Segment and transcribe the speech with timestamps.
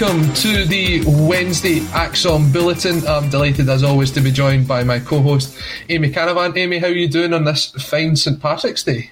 [0.00, 3.04] Welcome to the Wednesday ACSOM Bulletin.
[3.04, 6.56] I'm delighted as always to be joined by my co-host Amy Canavan.
[6.56, 9.10] Amy, how are you doing on this fine St Patrick's Day?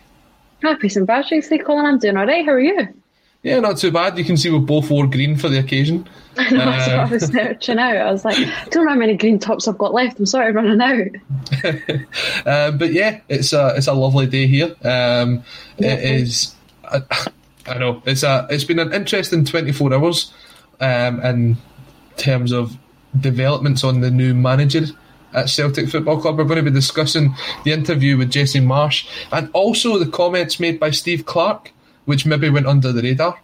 [0.62, 1.86] Happy St Patrick's Day, Colin.
[1.86, 2.46] I'm doing all right.
[2.46, 2.86] How are you?
[3.42, 4.16] Yeah, not too bad.
[4.16, 6.08] You can see we both wore green for the occasion.
[6.36, 7.96] I know, that's what I was searching out.
[7.96, 10.20] I was like, I don't know how many green tops I've got left.
[10.20, 12.68] I'm sort of running out.
[12.70, 14.76] um, but yeah, it's a it's a lovely day here.
[14.84, 15.42] Um,
[15.78, 16.54] it is.
[16.84, 17.02] I,
[17.66, 20.32] I know it's a it's been an interesting 24 hours
[20.80, 21.56] um, in
[22.16, 22.76] terms of
[23.18, 24.86] developments on the new manager
[25.32, 26.38] at Celtic Football Club.
[26.38, 30.80] We're going to be discussing the interview with Jesse Marsch and also the comments made
[30.80, 31.72] by Steve Clarke,
[32.04, 33.38] which maybe went under the radar.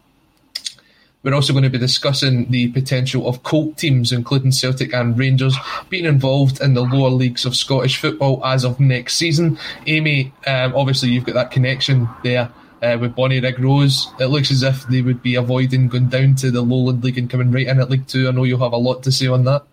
[1.23, 5.57] We're also going to be discussing the potential of colt teams, including Celtic and Rangers,
[5.89, 9.57] being involved in the lower leagues of Scottish football as of next season.
[9.87, 12.51] Amy, um, obviously, you've got that connection there
[12.83, 14.09] uh, with Bonnyrigg Rose.
[14.19, 17.31] It looks as if they would be avoiding going down to the Lowland League and
[17.31, 18.29] coming right in at League Two.
[18.29, 19.65] I know you'll have a lot to say on that.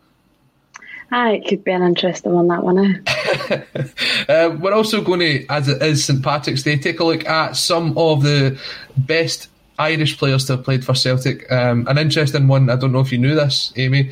[1.12, 3.04] Ah, it could be an interesting one, that one.
[3.08, 3.62] Eh?
[4.30, 7.56] uh, we're also going to, as it is St Patrick's Day, take a look at
[7.56, 8.60] some of the
[8.96, 9.50] best
[9.80, 11.52] Irish players to have played for Celtic.
[11.52, 14.12] Um, an interesting one, I don't know if you knew this, Amy.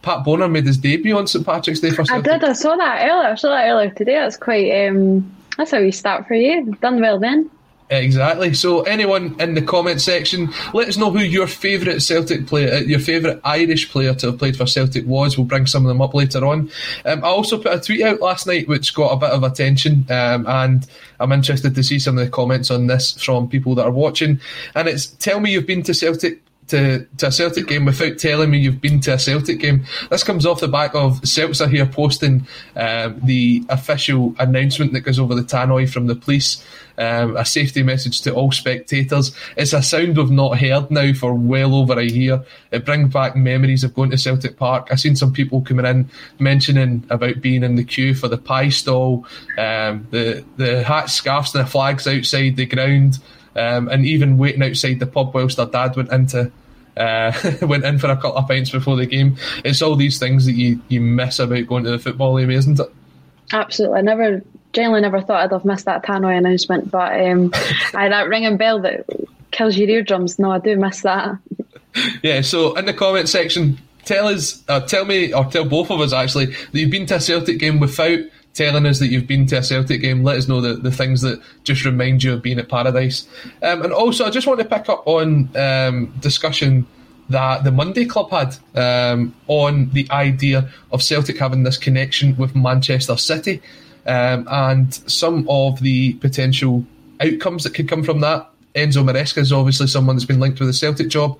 [0.00, 2.32] Pat Bonner made his debut on St Patrick's Day for Celtic.
[2.32, 3.28] I did, I saw that earlier.
[3.28, 4.14] I saw that earlier today.
[4.14, 6.74] That's quite, um, that's how wee start for you.
[6.80, 7.50] Done well then.
[7.90, 8.52] Exactly.
[8.52, 12.80] So, anyone in the comment section, let us know who your favourite Celtic player, uh,
[12.80, 15.38] your favourite Irish player to have played for Celtic was.
[15.38, 16.70] We'll bring some of them up later on.
[17.06, 20.04] Um, I also put a tweet out last night which got a bit of attention,
[20.10, 20.86] um, and
[21.18, 24.40] I'm interested to see some of the comments on this from people that are watching.
[24.74, 28.50] And it's tell me you've been to Celtic to, to a Celtic game without telling
[28.50, 29.84] me you've been to a Celtic game.
[30.10, 35.00] This comes off the back of Celts Are Here posting um, the official announcement that
[35.00, 36.64] goes over the tannoy from the police,
[36.98, 39.34] um, a safety message to all spectators.
[39.56, 42.44] It's a sound we've not heard now for well over a year.
[42.70, 44.88] It brings back memories of going to Celtic Park.
[44.90, 48.68] I've seen some people coming in mentioning about being in the queue for the pie
[48.70, 49.26] stall,
[49.56, 53.18] um, the the hats, scarves, and the flags outside the ground
[53.58, 56.50] um, and even waiting outside the pub whilst their dad went into
[56.96, 57.32] uh,
[57.62, 59.36] went in for a couple of pints before the game.
[59.64, 62.80] It's all these things that you, you miss about going to the football, game, isn't
[62.80, 62.92] it?
[63.52, 63.98] Absolutely.
[63.98, 67.50] I never generally never thought I'd have missed that Tannoy announcement, but um,
[67.94, 69.06] I that ringing bell that
[69.50, 70.38] kills your eardrums.
[70.38, 71.38] No, I do miss that.
[72.22, 72.42] Yeah.
[72.42, 76.12] So in the comment section, tell us, uh, tell me, or tell both of us
[76.12, 78.20] actually that you've been to a Celtic game without
[78.58, 80.24] telling us that you've been to a Celtic game.
[80.24, 83.26] Let us know the, the things that just remind you of being at Paradise.
[83.62, 86.86] Um, and also, I just want to pick up on um, discussion
[87.28, 92.56] that the Monday Club had um, on the idea of Celtic having this connection with
[92.56, 93.62] Manchester City
[94.06, 96.84] um, and some of the potential
[97.20, 98.50] outcomes that could come from that.
[98.74, 101.38] Enzo Maresca is obviously someone that's been linked with a Celtic job.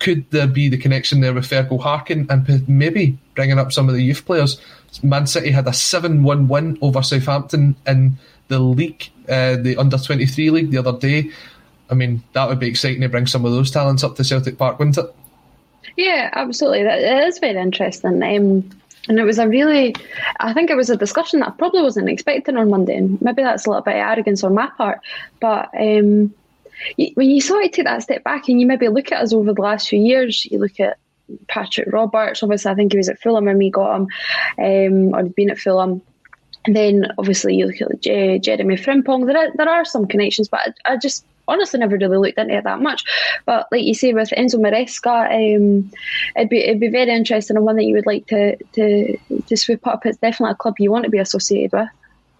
[0.00, 3.94] Could there be the connection there with Fergal Harkin and maybe bringing up some of
[3.94, 4.60] the youth players?
[5.02, 8.18] Man City had a 7 1 win over Southampton in
[8.48, 11.30] the league, uh, the under 23 league the other day.
[11.90, 14.58] I mean, that would be exciting to bring some of those talents up to Celtic
[14.58, 15.14] Park, wouldn't it?
[15.96, 16.84] Yeah, absolutely.
[16.84, 18.22] That is very interesting.
[18.22, 18.70] Um,
[19.08, 19.94] and it was a really,
[20.38, 22.96] I think it was a discussion that I probably wasn't expecting on Monday.
[22.96, 25.00] And maybe that's a little bit of arrogance on my part.
[25.40, 26.34] But um,
[27.14, 29.52] when you sort of take that step back and you maybe look at us over
[29.52, 30.98] the last few years, you look at
[31.48, 32.42] Patrick Roberts.
[32.42, 34.08] Obviously, I think he was at Fulham when we got him,
[34.58, 36.02] um, or been at Fulham.
[36.66, 39.26] And then obviously you look at J- Jeremy Frimpong.
[39.26, 42.56] There are, there are some connections, but I, I, just honestly never really looked into
[42.56, 43.04] it that much.
[43.46, 45.90] But like you say with Enzo Maresca, um,
[46.36, 49.16] it'd be it'd be very interesting and one that you would like to to
[49.46, 50.04] to swoop up.
[50.04, 51.88] It's definitely a club you want to be associated with.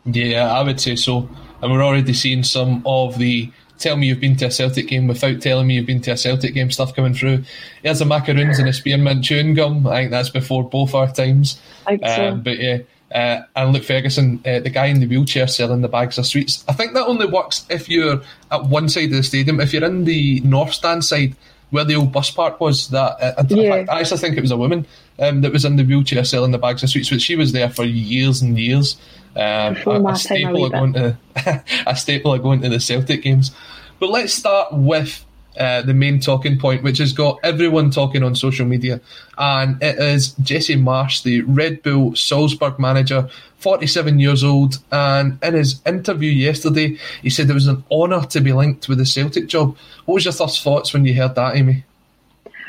[0.04, 1.28] Yeah, I would say so.
[1.62, 3.50] And we're already seeing some of the
[3.80, 6.16] tell me you've been to a Celtic game without telling me you've been to a
[6.16, 7.44] Celtic game stuff coming through.
[7.82, 9.86] Here's a macaroons and a spearmint chewing gum.
[9.86, 11.60] I think that's before both our times.
[11.86, 12.28] I think so.
[12.28, 12.78] Um, but yeah.
[13.12, 16.64] Uh, and Luke Ferguson, uh, the guy in the wheelchair selling the bags of sweets.
[16.68, 18.22] I think that only works if you're
[18.52, 19.58] at one side of the stadium.
[19.58, 21.34] If you're in the north stand side,
[21.70, 23.70] where the old bus park was, that uh, yeah.
[23.70, 24.86] fact, I actually think it was a woman
[25.18, 27.70] um, that was in the wheelchair selling the bags of sweets, but she was there
[27.70, 28.96] for years and years.
[29.36, 31.16] Um, a, a, staple of going to
[31.86, 33.52] a staple of going to the Celtic games.
[34.00, 35.24] But let's start with
[35.58, 39.00] uh, the main talking point, which has got everyone talking on social media,
[39.38, 43.28] and it is Jesse Marsch, the Red Bull Salzburg manager,
[43.60, 48.40] 47 years old, and in his interview yesterday, he said it was an honour to
[48.40, 49.76] be linked with the Celtic job.
[50.04, 51.84] What was your first thoughts when you heard that, Amy?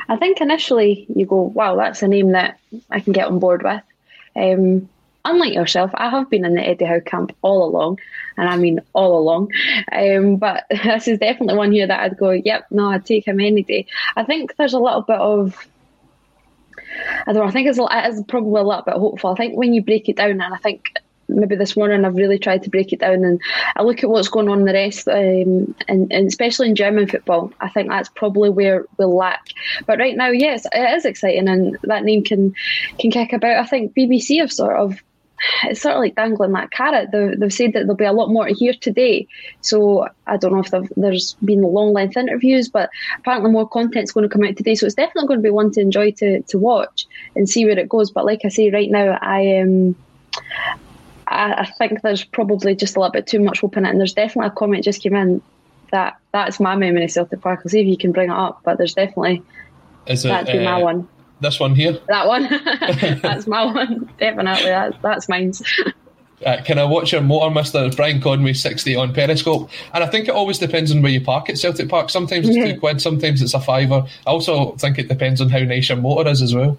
[0.09, 2.59] I think initially you go, "Wow, that's a name that
[2.89, 3.81] I can get on board with."
[4.35, 4.89] Um,
[5.25, 7.99] unlike yourself, I have been in the Eddie Howe camp all along,
[8.37, 9.51] and I mean all along.
[9.91, 13.39] Um, but this is definitely one here that I'd go, yep, no, I'd take him
[13.39, 13.85] any day.
[14.15, 15.67] I think there's a little bit of,
[17.25, 19.31] I don't know, I think it's, it's probably a little bit hopeful.
[19.31, 20.93] I think when you break it down, and I think
[21.31, 23.41] maybe this morning I've really tried to break it down and
[23.75, 27.07] I look at what's going on in the rest, um, and, and, especially in German
[27.07, 27.51] football.
[27.59, 29.47] I think that's probably where we lack.
[29.85, 32.53] But right now, yes, it is exciting, and that name can
[32.99, 33.57] can kick about.
[33.57, 35.01] I think BBC have sort of
[35.63, 37.11] it's sort of like dangling that carrot.
[37.11, 39.27] They've, they've said that there'll be a lot more to hear today.
[39.61, 44.27] So I don't know if there's been long length interviews, but apparently more content's going
[44.27, 44.75] to come out today.
[44.75, 47.77] So it's definitely going to be one to enjoy to, to watch and see where
[47.77, 48.11] it goes.
[48.11, 49.95] But like I say, right now, I am.
[49.95, 49.95] Um,
[51.27, 53.89] I, I think there's probably just a little bit too much hope in it.
[53.89, 55.41] And there's definitely a comment just came in
[55.91, 57.61] that that's my memory of Celtic Park.
[57.63, 59.43] I'll see if you can bring it up, but there's definitely.
[60.07, 61.07] Is it, that'd be uh, my one
[61.41, 61.99] this one here.
[62.07, 62.43] That one.
[63.21, 64.09] that's my one.
[64.19, 64.69] Definitely.
[64.69, 65.53] That, that's mine.
[66.45, 69.69] Uh, can I watch your motor, Mister Brian Conway, sixty on Periscope?
[69.93, 72.09] And I think it always depends on where you park at Celtic Park.
[72.09, 72.73] Sometimes it's yeah.
[72.73, 74.05] two quid, sometimes it's a fiver.
[74.25, 76.77] I also think it depends on how nice your motor is as well.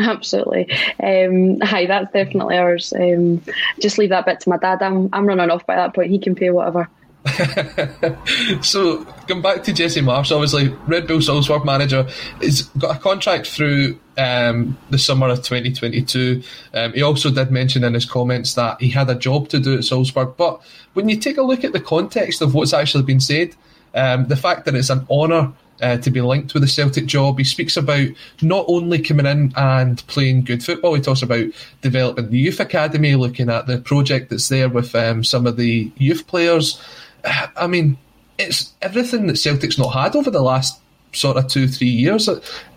[0.00, 0.72] Absolutely.
[1.02, 2.92] Um, hi, that's definitely ours.
[2.92, 3.42] Um,
[3.80, 4.82] just leave that bit to my dad.
[4.82, 6.10] I'm I'm running off by that point.
[6.10, 6.88] He can pay whatever.
[8.62, 12.06] so, going back to Jesse Marsch, obviously, Red Bull Salzburg manager,
[12.42, 16.42] has got a contract through um, the summer of 2022.
[16.74, 19.74] Um, he also did mention in his comments that he had a job to do
[19.74, 20.34] at Salzburg.
[20.36, 20.60] But
[20.92, 23.54] when you take a look at the context of what's actually been said,
[23.94, 27.38] um, the fact that it's an honour uh, to be linked with the Celtic job.
[27.38, 28.08] He speaks about
[28.42, 31.46] not only coming in and playing good football, he talks about
[31.82, 35.90] developing the youth academy, looking at the project that's there with um, some of the
[35.96, 36.80] youth players.
[37.56, 37.98] I mean,
[38.38, 40.80] it's everything that Celtic's not had over the last
[41.12, 42.28] sort of two, three years.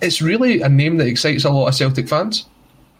[0.01, 2.46] It's really a name that excites a lot of Celtic fans.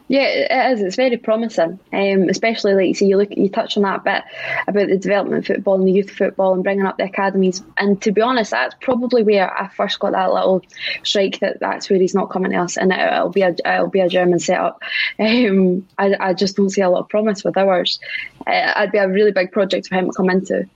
[0.10, 0.82] Yeah, it is.
[0.82, 4.24] It's very promising, um, especially like you see, you look, you touch on that bit
[4.66, 7.62] about the development football and the youth football and bringing up the academies.
[7.78, 10.62] And to be honest, that's probably where I first got that little
[11.04, 13.90] strike that that's where he's not coming to us, and it, will be a it'll
[13.90, 14.82] be a German setup.
[15.20, 18.00] Um, I, I just don't see a lot of promise with ours.
[18.46, 20.70] Uh, it'd be a really big project for him to come into.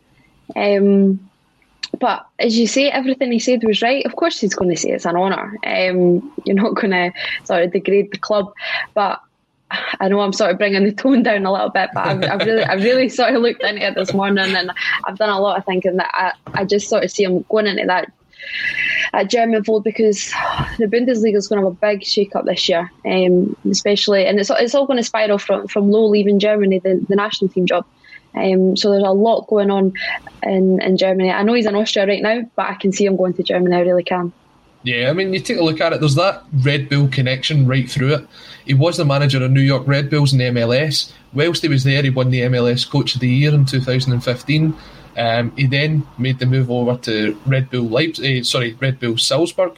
[0.56, 1.20] Um,
[2.00, 4.06] but as you say, everything he said was right.
[4.06, 5.58] Of course, he's going to say it's an honour.
[5.66, 7.12] Um, you're not going to
[7.44, 8.54] sort of degrade the club,
[8.94, 9.22] but
[10.00, 12.46] I know I'm sort of bringing the tone down a little bit, but I've, I've,
[12.46, 14.72] really, I really sort of looked into it this morning, and
[15.06, 17.68] I've done a lot of thinking that I, I just sort of see him going
[17.68, 18.12] into that
[19.14, 20.30] at German fold because
[20.78, 24.40] the Bundesliga is going to have a big shake up this year, um, especially, and
[24.40, 27.66] it's it's all going to spiral from from Löw leaving Germany, the, the national team
[27.66, 27.86] job.
[28.36, 29.94] Um, so there's a lot going on
[30.44, 31.32] in, in Germany.
[31.32, 33.76] I know he's in Austria right now, but I can see him going to Germany.
[33.76, 34.32] I really can.
[34.84, 36.00] Yeah, I mean, you take a look at it.
[36.00, 38.28] There's that Red Bull connection right through it.
[38.66, 41.12] He was the manager of New York Red Bulls in the MLS.
[41.34, 44.74] Whilst he was there, he won the MLS Coach of the Year in 2015.
[45.18, 49.18] Um, he then made the move over to Red Bull Leipzig, uh, sorry, Red Bull
[49.18, 49.78] Salzburg,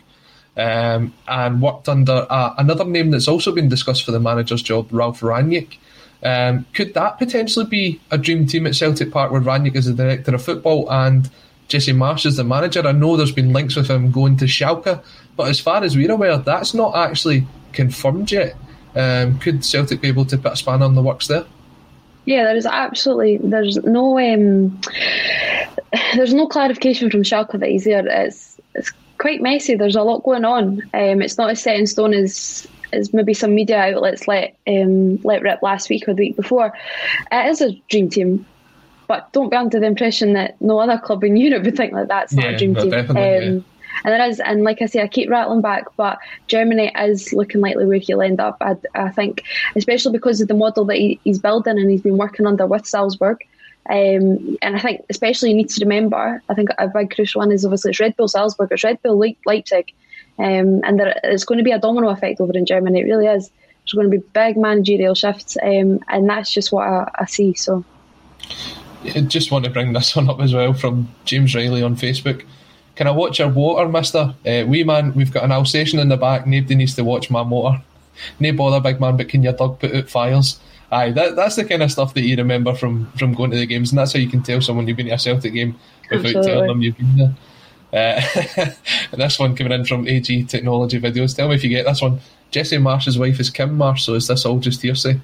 [0.56, 4.88] um, and worked under uh, another name that's also been discussed for the manager's job,
[4.92, 5.78] Ralf Rangnick.
[6.24, 9.94] Um, could that potentially be a dream team at Celtic Park with Rangnick as the
[9.94, 11.30] director of football and
[11.68, 12.86] Jesse Marsch as the manager?
[12.88, 15.04] I know there's been links with him going to Schalke,
[15.36, 18.56] but as far as we're aware, that's not actually confirmed yet.
[18.96, 21.46] Um, could Celtic be able to put a span on the works there?
[22.26, 24.80] Yeah, there's absolutely there's no um,
[26.16, 28.08] there's no clarification from Schalke that he's there.
[28.08, 29.76] It's it's quite messy.
[29.76, 30.82] There's a lot going on.
[30.94, 35.18] Um, it's not as set in stone as as maybe some media outlets let um,
[35.24, 36.74] let rip last week or the week before.
[37.32, 38.46] It is a dream team,
[39.08, 42.08] but don't be under the impression that no other club in Europe would think that
[42.08, 42.94] that's not yeah, a dream team.
[42.94, 43.60] Um, yeah.
[44.04, 47.62] And there is, and like I say, I keep rattling back, but Germany is looking
[47.62, 48.58] likely where he'll end up.
[48.60, 49.44] I, I think,
[49.76, 52.88] especially because of the model that he, he's building and he's been working under with
[52.88, 53.46] Salzburg.
[53.90, 56.42] Um, and I think, especially, you need to remember.
[56.50, 59.20] I think a big crucial one is obviously it's Red Bull Salzburg, it's Red Bull
[59.20, 59.94] Le- Leipzig,
[60.40, 63.02] um, and there, it's going to be a domino effect over in Germany.
[63.02, 63.50] It really is.
[63.84, 67.54] There's going to be big managerial shifts, um, and that's just what I, I see.
[67.54, 67.84] So,
[69.04, 72.46] I just want to bring this one up as well from James Riley on Facebook.
[72.96, 74.34] Can I watch your water, Mister?
[74.46, 76.48] Uh, wee man, we've got an Alsatian in the back.
[76.48, 77.82] Nobody needs to watch my motor.
[78.40, 79.18] No bother, big man.
[79.18, 80.60] But can your dog put out fires?
[80.92, 83.66] Aye, that, that's the kind of stuff that you remember from from going to the
[83.66, 85.76] games, and that's how you can tell someone you've been to a Celtic game
[86.10, 86.52] without Absolutely.
[86.52, 87.36] telling them you've been there.
[87.94, 88.22] Uh,
[88.58, 88.76] and
[89.22, 91.36] this one coming in from AG Technology Videos.
[91.36, 92.20] Tell me if you get this one.
[92.50, 95.20] Jesse Marsch's wife is Kim Marsh, so is this all just hearsay?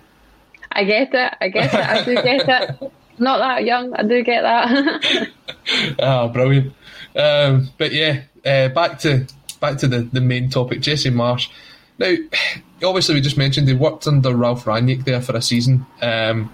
[0.72, 1.34] I get it.
[1.42, 1.80] I get it.
[1.80, 2.92] I do get it.
[3.20, 3.94] Not that young.
[3.94, 5.30] I do get that.
[6.00, 6.74] ah, brilliant.
[7.16, 9.28] Um, but yeah, uh, back to
[9.60, 11.50] back to the, the main topic, Jesse Marsch.
[11.98, 12.16] Now,
[12.84, 15.86] obviously, we just mentioned he worked under Ralf Rangnick there for a season.
[16.02, 16.52] Um,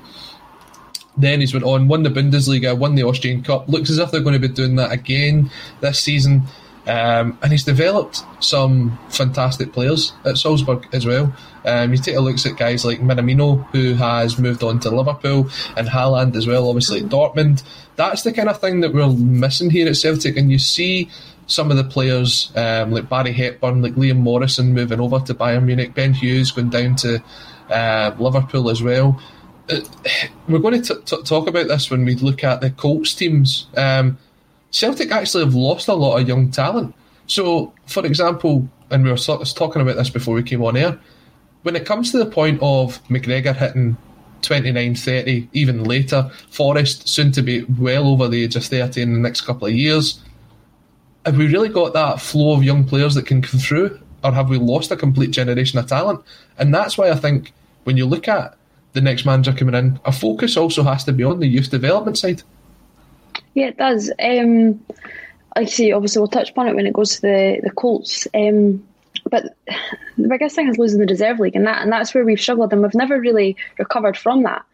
[1.18, 3.70] then he's went on, won the Bundesliga, won the Austrian Cup.
[3.70, 5.50] Looks as if they're going to be doing that again
[5.82, 6.44] this season.
[6.88, 11.34] Um, and he's developed some fantastic players at Salzburg as well.
[11.66, 15.50] Um, you take a look at guys like Minamino, who has moved on to Liverpool,
[15.76, 17.64] and Haaland as well, obviously at Dortmund.
[17.96, 20.38] That's the kind of thing that we're missing here at Celtic.
[20.38, 21.10] And you see
[21.48, 25.64] some of the players um, like Barry Hepburn, like Liam Morrison moving over to Bayern
[25.64, 27.24] Munich, Ben Hughes going down to
[27.70, 29.20] uh, Liverpool as well.
[29.70, 29.80] Uh,
[30.48, 33.68] we're going to t- t- talk about this when we look at the Colts teams.
[33.76, 34.18] Um,
[34.72, 36.94] Celtic actually have lost a lot of young talent.
[37.28, 40.78] So, for example, and we were sort of talking about this before we came on
[40.78, 41.00] air,
[41.64, 43.98] when it comes to the point of McGregor hitting
[44.44, 49.14] 29, 30, even later, Forrest soon to be well over the age of 30 in
[49.14, 50.20] the next couple of years,
[51.26, 54.00] have we really got that flow of young players that can come through?
[54.24, 56.24] Or have we lost a complete generation of talent?
[56.58, 57.54] And that's why I think
[57.84, 58.56] when you look at
[58.96, 62.18] the next manager coming in, a focus also has to be on the youth development
[62.18, 62.42] side.
[63.54, 64.12] Yeah, it does.
[64.20, 64.84] Um,
[65.56, 68.28] like I say, obviously we'll touch upon it when it goes to the the Colts.
[68.34, 68.86] Um,
[69.30, 69.56] but
[70.18, 72.74] the biggest thing is losing the reserve league, and that and that's where we've struggled,
[72.74, 74.66] and we've never really recovered from that.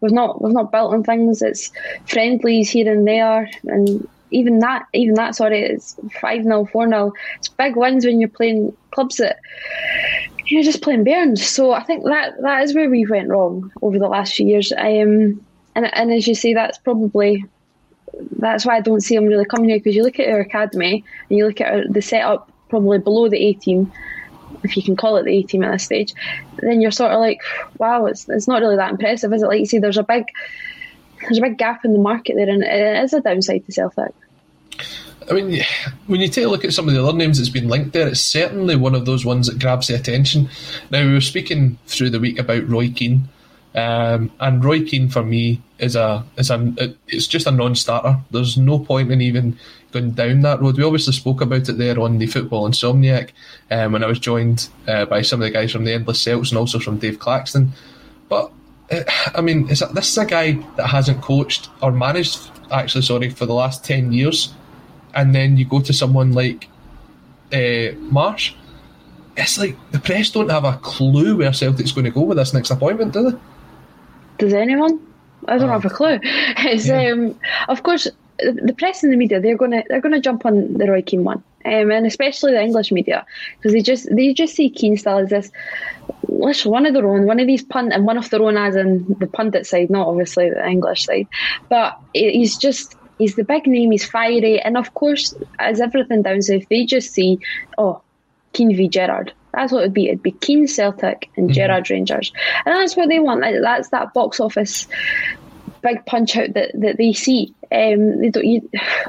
[0.00, 1.42] We've not we've not built on things.
[1.42, 1.72] It's
[2.06, 7.12] friendlies here and there, and even that even that sorry, it's five 0 four 0
[7.36, 9.38] It's big wins when you're playing clubs that
[10.46, 11.46] you're just playing Burns.
[11.46, 14.72] So I think that that is where we went wrong over the last few years.
[14.72, 15.44] Um,
[15.74, 17.44] and and as you say, that's probably
[18.38, 21.04] that's why I don't see him really coming here because you look at our academy
[21.28, 23.92] and you look at our, the setup probably below the A team,
[24.64, 26.12] if you can call it the A team at this stage,
[26.58, 27.40] then you're sort of like,
[27.78, 29.46] wow, it's it's not really that impressive, is it?
[29.46, 30.24] Like you see, there's a big
[31.22, 34.14] there's a big gap in the market there, and it is a downside to Celtic.
[35.30, 35.62] I mean,
[36.06, 38.08] when you take a look at some of the other names that's been linked there,
[38.08, 40.48] it's certainly one of those ones that grabs the attention.
[40.90, 43.28] Now, we were speaking through the week about Roy Keane,
[43.74, 46.74] um, and Roy Keane for me is a is a
[47.06, 48.18] it's just a non-starter.
[48.32, 49.56] There's no point in even
[49.92, 50.76] going down that road.
[50.76, 53.30] We obviously spoke about it there on the Football Insomniac
[53.70, 56.50] um, when I was joined uh, by some of the guys from the Endless Celts
[56.50, 57.72] and also from Dave Claxton.
[58.28, 58.50] But
[58.90, 63.02] uh, I mean, is that, this is a guy that hasn't coached or managed actually,
[63.02, 64.54] sorry, for the last ten years,
[65.14, 66.68] and then you go to someone like
[67.52, 68.54] uh, Marsch.
[69.36, 72.52] It's like the press don't have a clue where Celtic's going to go with this
[72.52, 73.38] next appointment, do they?
[74.38, 75.00] Does anyone?
[75.48, 75.72] I don't oh.
[75.72, 76.18] have a clue.
[76.24, 77.10] It's yeah.
[77.10, 77.38] um,
[77.68, 78.08] of course
[78.42, 81.42] the press and the media they're gonna they're gonna jump on the Roy Keane one,
[81.64, 83.26] um, and especially the English media
[83.56, 85.50] because they just they just see Keane still as this
[86.64, 89.04] one of their own, one of these pundit and one of their own as in
[89.18, 91.28] the pundit side, not obviously the English side,
[91.68, 96.42] but he's just he's the big name, he's fiery, and of course as everything down
[96.42, 97.38] south, they just see
[97.78, 98.02] oh
[98.52, 99.32] Keane v Gerrard.
[99.52, 100.06] That's what it would be.
[100.06, 101.54] It'd be Keane Celtic and mm-hmm.
[101.54, 102.32] Gerrard Rangers,
[102.64, 103.44] and that's what they want.
[103.62, 104.86] That's that box office
[105.82, 107.54] big punch out that, that they see.
[107.72, 108.68] Um, they don't, you,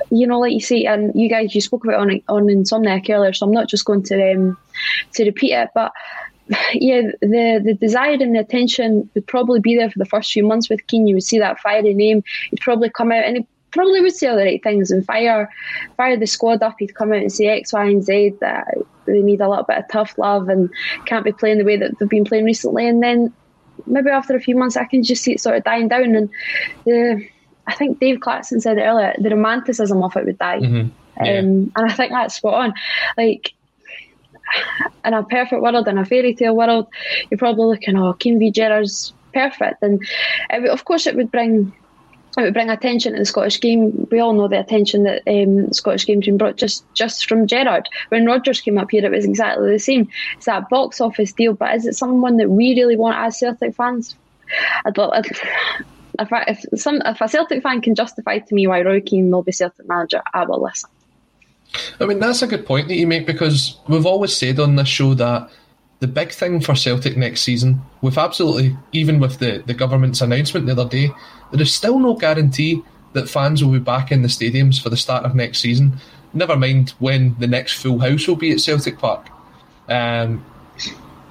[0.09, 3.33] you know, like you say, and you guys, you spoke about on on Insomniac earlier,
[3.33, 4.57] so I'm not just going to um,
[5.13, 5.91] to repeat it, but
[6.73, 10.45] yeah, the the desire and the attention would probably be there for the first few
[10.45, 11.07] months with Keane.
[11.07, 12.23] You would see that fiery name.
[12.49, 15.49] He'd probably come out and probably would say all the right things and fire
[15.97, 16.75] fire the squad up.
[16.79, 19.77] He'd come out and say X, Y, and Z that they need a little bit
[19.77, 20.69] of tough love and
[21.05, 22.87] can't be playing the way that they've been playing recently.
[22.87, 23.33] And then
[23.85, 26.15] maybe after a few months, I can just see it sort of dying down.
[26.15, 26.29] And
[26.85, 27.27] the,
[27.67, 30.59] I think Dave Claxton said it earlier, the romanticism of it would die.
[30.59, 30.89] Mm-hmm.
[31.23, 31.39] Yeah.
[31.39, 32.73] Um, and I think that's spot on.
[33.17, 33.53] Like,
[35.05, 36.87] in a perfect world, in a fairy tale world,
[37.29, 39.81] you're probably looking, oh, Keane v Gerrard's perfect.
[39.81, 40.01] And
[40.49, 41.73] it, of course, it would bring
[42.37, 44.07] it would bring attention to the Scottish game.
[44.09, 47.89] We all know the attention that um, Scottish game's been brought just just from Gerrard.
[48.09, 50.07] When Rodgers came up here, it was exactly the same.
[50.37, 53.75] It's that box office deal, but is it someone that we really want as Celtic
[53.75, 54.15] fans?
[54.85, 55.25] I'd, I'd,
[56.19, 59.29] if, I, if some if a Celtic fan can justify to me why Roy Keane
[59.29, 60.89] will be Celtic manager, I will listen.
[61.99, 64.87] I mean that's a good point that you make because we've always said on this
[64.87, 65.49] show that
[66.01, 70.65] the big thing for Celtic next season, with absolutely even with the, the government's announcement
[70.65, 71.11] the other day,
[71.51, 72.81] there is still no guarantee
[73.13, 75.93] that fans will be back in the stadiums for the start of next season.
[76.33, 79.27] Never mind when the next full house will be at Celtic Park.
[79.89, 80.43] Um,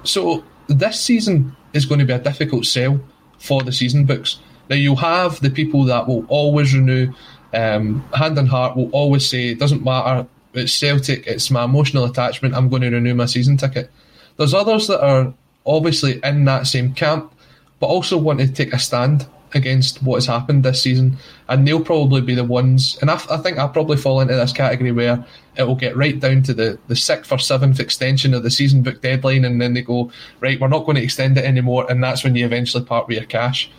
[0.05, 3.01] so this season is going to be a difficult sell
[3.39, 4.39] for the season books.
[4.69, 7.11] Now you'll have the people that will always renew,
[7.53, 10.25] um, hand and heart will always say it doesn't matter.
[10.53, 11.27] It's Celtic.
[11.27, 12.55] It's my emotional attachment.
[12.55, 13.91] I'm going to renew my season ticket.
[14.37, 15.33] There's others that are
[15.65, 17.33] obviously in that same camp,
[17.79, 21.17] but also want to take a stand against what has happened this season,
[21.49, 22.97] and they'll probably be the ones.
[23.01, 25.25] And I, I think I'll probably fall into this category where
[25.57, 28.81] it will get right down to the, the sixth or seventh extension of the season
[28.81, 32.01] book deadline, and then they go, right, we're not going to extend it anymore, and
[32.01, 33.69] that's when you eventually part with your cash.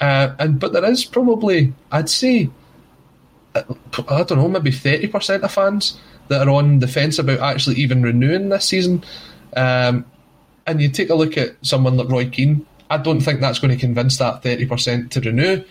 [0.00, 2.50] Uh, and but there is probably, I'd say,
[3.54, 3.62] I
[4.24, 8.02] don't know, maybe thirty percent of fans that are on the fence about actually even
[8.02, 9.04] renewing this season.
[9.56, 10.04] Um,
[10.66, 13.72] and you take a look at someone like Roy Keane, I don't think that's going
[13.72, 15.64] to convince that 30% to renew.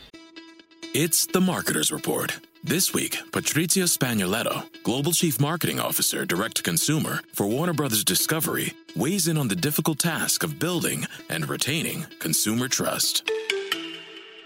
[0.94, 2.40] It's the Marketer's Report.
[2.64, 8.74] This week, Patrizio Spagnoletto, Global Chief Marketing Officer, Direct to Consumer for Warner Brothers Discovery,
[8.96, 13.30] weighs in on the difficult task of building and retaining consumer trust.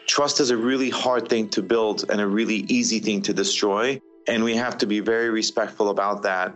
[0.07, 4.01] Trust is a really hard thing to build and a really easy thing to destroy.
[4.27, 6.55] And we have to be very respectful about that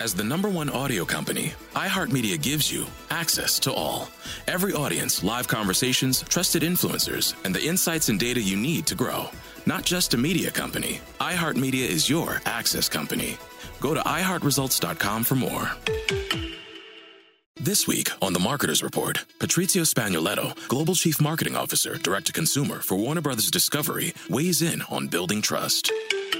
[0.00, 4.08] As the number one audio company, iHeartMedia gives you access to all.
[4.46, 9.28] Every audience, live conversations, trusted influencers, and the insights and data you need to grow.
[9.66, 13.38] Not just a media company, iHeartMedia is your access company.
[13.80, 15.68] Go to iHeartResults.com for more.
[17.60, 22.78] This week on the Marketers Report, Patrizio Spagnoletto, Global Chief Marketing Officer, Direct to Consumer
[22.82, 25.90] for Warner Brothers Discovery, weighs in on building trust.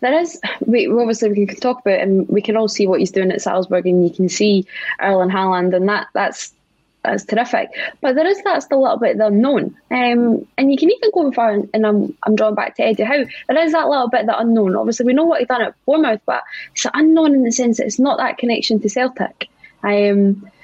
[0.00, 3.10] there is we obviously we can talk about and we can all see what he's
[3.10, 4.66] doing at Salzburg and you can see
[5.00, 6.52] Erling Haaland and that that's
[7.02, 7.70] that's terrific.
[8.00, 9.76] But there is that still a little bit the unknown.
[9.90, 13.04] Um, and you can even go far and, and I'm I'm drawn back to Eddie
[13.04, 13.24] Howe.
[13.48, 14.76] There is that little bit the unknown.
[14.76, 17.86] Obviously we know what he done at Bournemouth, but it's unknown in the sense that
[17.86, 19.48] it's not that connection to Celtic.
[19.82, 19.90] Um,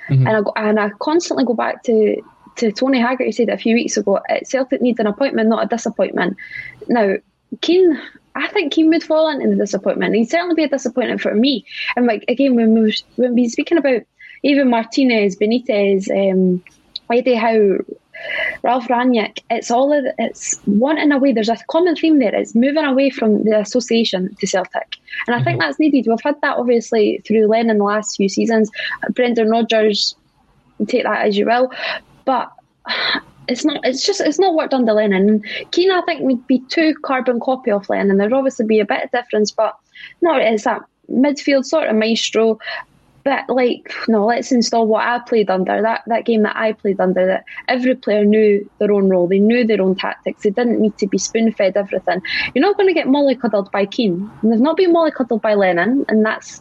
[0.09, 0.27] mm-hmm.
[0.27, 2.23] and I go, and I constantly go back to
[2.57, 6.37] to Tony Haggerty said a few weeks ago, Celtic needs an appointment, not a disappointment.
[6.87, 7.15] Now,
[7.63, 7.99] Keane,
[8.35, 10.15] I think he would fall into the disappointment.
[10.15, 11.65] He'd certainly be a disappointment for me.
[11.97, 14.03] And like again, when we when we speaking about
[14.43, 16.63] even Martinez, Benitez, um,
[17.11, 17.79] Eddie Howe,
[18.63, 21.33] Ralf Rangnick, it's all of, it's one in a way.
[21.33, 22.35] There's a common theme there.
[22.35, 25.45] It's moving away from the association to Celtic, and I mm-hmm.
[25.45, 26.07] think that's needed.
[26.09, 28.71] We've had that obviously through Lennon the last few seasons.
[29.11, 30.15] Brendan Rodgers,
[30.87, 31.71] take that as you will,
[32.25, 32.51] but
[33.49, 33.81] it's not.
[33.85, 34.21] It's just.
[34.21, 35.43] It's not worked under Lennon.
[35.71, 38.17] Keane, I think, would be too carbon copy of Lennon.
[38.17, 39.77] There'd obviously be a bit of difference, but
[40.21, 42.59] no, it's that midfield sort of maestro.
[43.25, 47.01] But like, no, let's install what I played under that that game that I played
[47.01, 47.25] under.
[47.25, 49.29] That every player knew their own role.
[49.29, 50.43] They knew their own tactics.
[50.43, 52.21] They didn't need to be spoon fed everything.
[52.55, 54.29] You're not going to get mollycoddled by Keane.
[54.43, 56.61] And they've not been mollycoddled by Lennon, and that's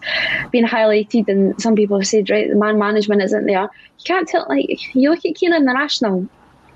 [0.51, 1.27] been highlighted.
[1.29, 3.63] And some people have said, right, the man management isn't there.
[3.63, 4.45] You can't tell.
[4.47, 6.27] Like you look at Keane national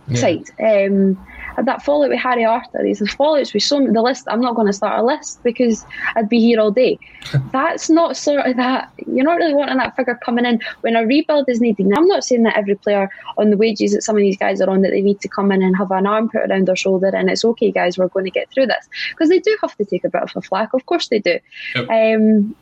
[0.07, 0.19] yeah.
[0.19, 0.49] side.
[0.59, 1.17] Um,
[1.63, 4.27] that fallout with Harry Arter, there's a fallout with so the list.
[4.29, 6.99] I'm not going to start a list because I'd be here all day.
[7.51, 8.91] That's not sort of that.
[9.07, 11.85] You're not really wanting that figure coming in when a rebuild is needed.
[11.87, 14.61] Now, I'm not saying that every player on the wages that some of these guys
[14.61, 16.75] are on that they need to come in and have an arm put around their
[16.75, 19.75] shoulder and it's okay, guys, we're going to get through this because they do have
[19.77, 20.73] to take a bit of a flack.
[20.73, 21.39] Of course they do.
[21.75, 21.89] Yep.
[21.89, 22.55] Um,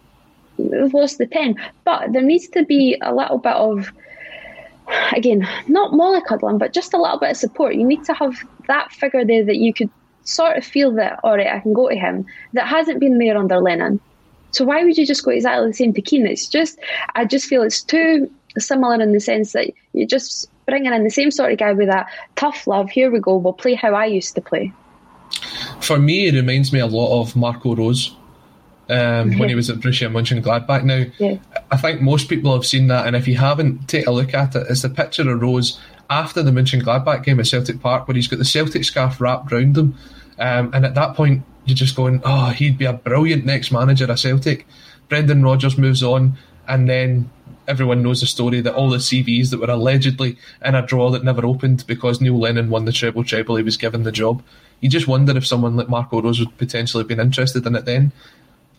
[0.58, 3.92] we've lost the ten, but there needs to be a little bit of
[5.16, 7.76] again, not mollycoddling, but just a little bit of support.
[7.76, 8.36] You need to have
[8.68, 9.90] that figure there that you could
[10.24, 13.38] sort of feel that, all right, I can go to him, that hasn't been there
[13.38, 14.00] under Lennon.
[14.52, 16.28] So why would you just go exactly the same to Keane?
[16.28, 16.80] It's just,
[17.16, 21.10] I just feel it's too similar in the sense that you're just bringing in the
[21.10, 22.90] same sort of guy with that tough love.
[22.90, 23.38] Here we go.
[23.38, 24.72] We'll play how I used to play.
[25.82, 28.16] For me, it reminds me a lot of Marco Rose
[28.90, 30.84] um, when he was at Borussia Mönchengladbach.
[30.84, 31.38] Now, yeah.
[31.74, 34.56] I think most people have seen that, and if you haven't, take a look at
[34.56, 34.68] it.
[34.70, 38.38] It's the picture of Rose after the Mönchengladbach game at Celtic Park, where he's got
[38.38, 39.98] the Celtic scarf wrapped round him,
[40.38, 44.12] um, and at that point you're just going, "Oh, he'd be a brilliant next manager
[44.12, 44.68] at Celtic."
[45.10, 47.32] Brendan Rodgers moves on, and then
[47.68, 51.24] everyone knows the story that all the CVs that were allegedly in a drawer that
[51.24, 54.44] never opened because Neil Lennon won the treble treble, he was given the job.
[54.80, 57.86] You just wonder if someone like Marco Rose would potentially have been interested in it
[57.86, 58.12] then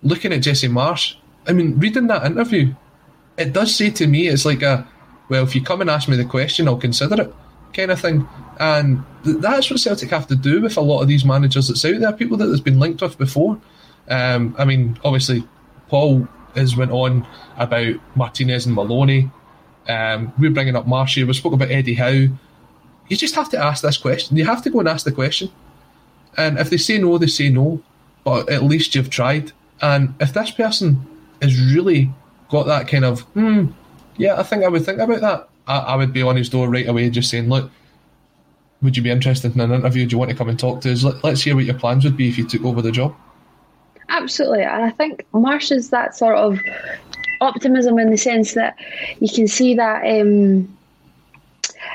[0.04, 2.74] looking at Jesse Marsch, I mean, reading that interview,
[3.37, 4.87] it does say to me, it's like a,
[5.28, 7.35] well, if you come and ask me the question, I'll consider it
[7.74, 8.26] kind of thing.
[8.59, 11.85] And th- that's what Celtic have to do with a lot of these managers that's
[11.85, 13.61] out there, people that has been linked with before.
[14.09, 15.46] Um, I mean, obviously,
[15.88, 17.26] Paul has went on
[17.57, 19.30] about Martinez and Maloney.
[19.88, 21.24] Um, we're bringing up Marshy.
[21.24, 22.28] We spoke about Eddie Howe.
[23.09, 24.37] You just have to ask this question.
[24.37, 25.50] You have to go and ask the question.
[26.37, 27.83] And if they say no, they say no.
[28.24, 29.52] But at least you've tried.
[29.83, 31.07] And if this person
[31.44, 32.11] has really
[32.50, 33.66] got that kind of, hmm,
[34.16, 36.68] yeah, I think I would think about that, I, I would be on his door
[36.68, 37.70] right away, just saying, look,
[38.83, 40.07] would you be interested in an interview?
[40.07, 41.04] Do you want to come and talk to us?
[41.04, 43.14] Let, us hear what your plans would be if you took over the job.
[44.11, 46.59] Absolutely, and I think Marsch is that sort of
[47.40, 48.76] optimism in the sense that
[49.20, 50.76] you can see that um,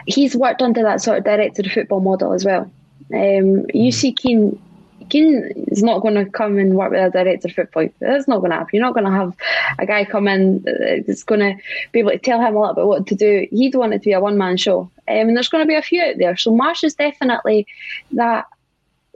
[0.08, 2.64] he's worked under that sort of director of football model as well.
[3.14, 3.94] Um, you mm.
[3.94, 4.60] see Keane
[5.10, 7.90] Keane is not going to come and work with a director of football.
[8.00, 8.70] That's not going to happen.
[8.74, 9.36] You're not going to have
[9.78, 10.64] a guy come in
[11.08, 11.56] that's going to
[11.92, 13.48] be able to tell him a lot about what to do.
[13.52, 14.82] He'd want it to be a one man show.
[15.08, 16.38] Um, and there's going to be a few out there.
[16.38, 17.68] So Marsch is definitely
[18.12, 18.46] that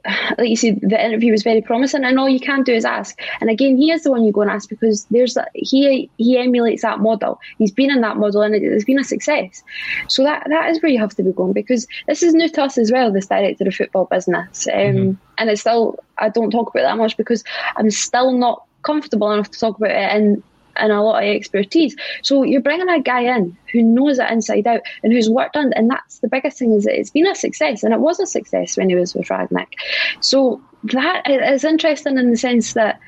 [0.37, 3.19] like you said, the interview was very promising, and all you can do is ask.
[3.39, 6.37] And again, he is the one you go and ask because there's a, he he
[6.37, 7.39] emulates that model.
[7.57, 9.63] He's been in that model, and it, has been a success.
[10.07, 12.63] So that that is where you have to be going because this is new to
[12.63, 13.11] us as well.
[13.11, 15.11] This director of football business, um, mm-hmm.
[15.37, 17.43] and it's still I don't talk about that much because
[17.77, 20.43] I'm still not comfortable enough to talk about it in
[20.75, 21.95] and a lot of expertise.
[22.21, 25.73] So you're bringing a guy in who knows it inside out and who's worked on,
[25.73, 28.25] and that's the biggest thing is that it's been a success, and it was a
[28.25, 29.73] success when he was with Rangnick.
[30.19, 32.99] So that is interesting in the sense that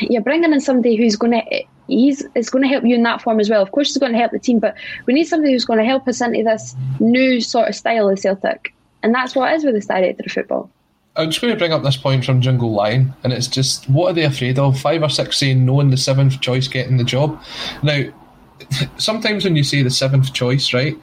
[0.00, 3.22] you're bringing in somebody who's going to he's is going to help you in that
[3.22, 3.62] form as well.
[3.62, 4.76] Of course, he's going to help the team, but
[5.06, 8.18] we need somebody who's going to help us into this new sort of style of
[8.18, 10.70] Celtic, and that's what it is with this director of the football.
[11.14, 14.10] I'm just going to bring up this point from Jungle Line, and it's just what
[14.10, 14.80] are they afraid of?
[14.80, 17.42] Five or six saying no, and the seventh choice getting the job.
[17.82, 18.04] Now,
[18.96, 20.96] sometimes when you say the seventh choice, right,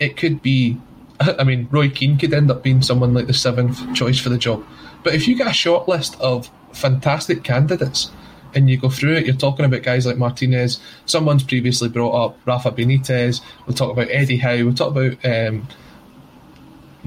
[0.00, 0.78] it could be
[1.20, 4.38] I mean, Roy Keane could end up being someone like the seventh choice for the
[4.38, 4.64] job.
[5.02, 8.10] But if you get a short list of fantastic candidates
[8.54, 12.38] and you go through it, you're talking about guys like Martinez, someone's previously brought up
[12.46, 15.66] Rafa Benitez, we'll talk about Eddie Howe, we'll talk about um,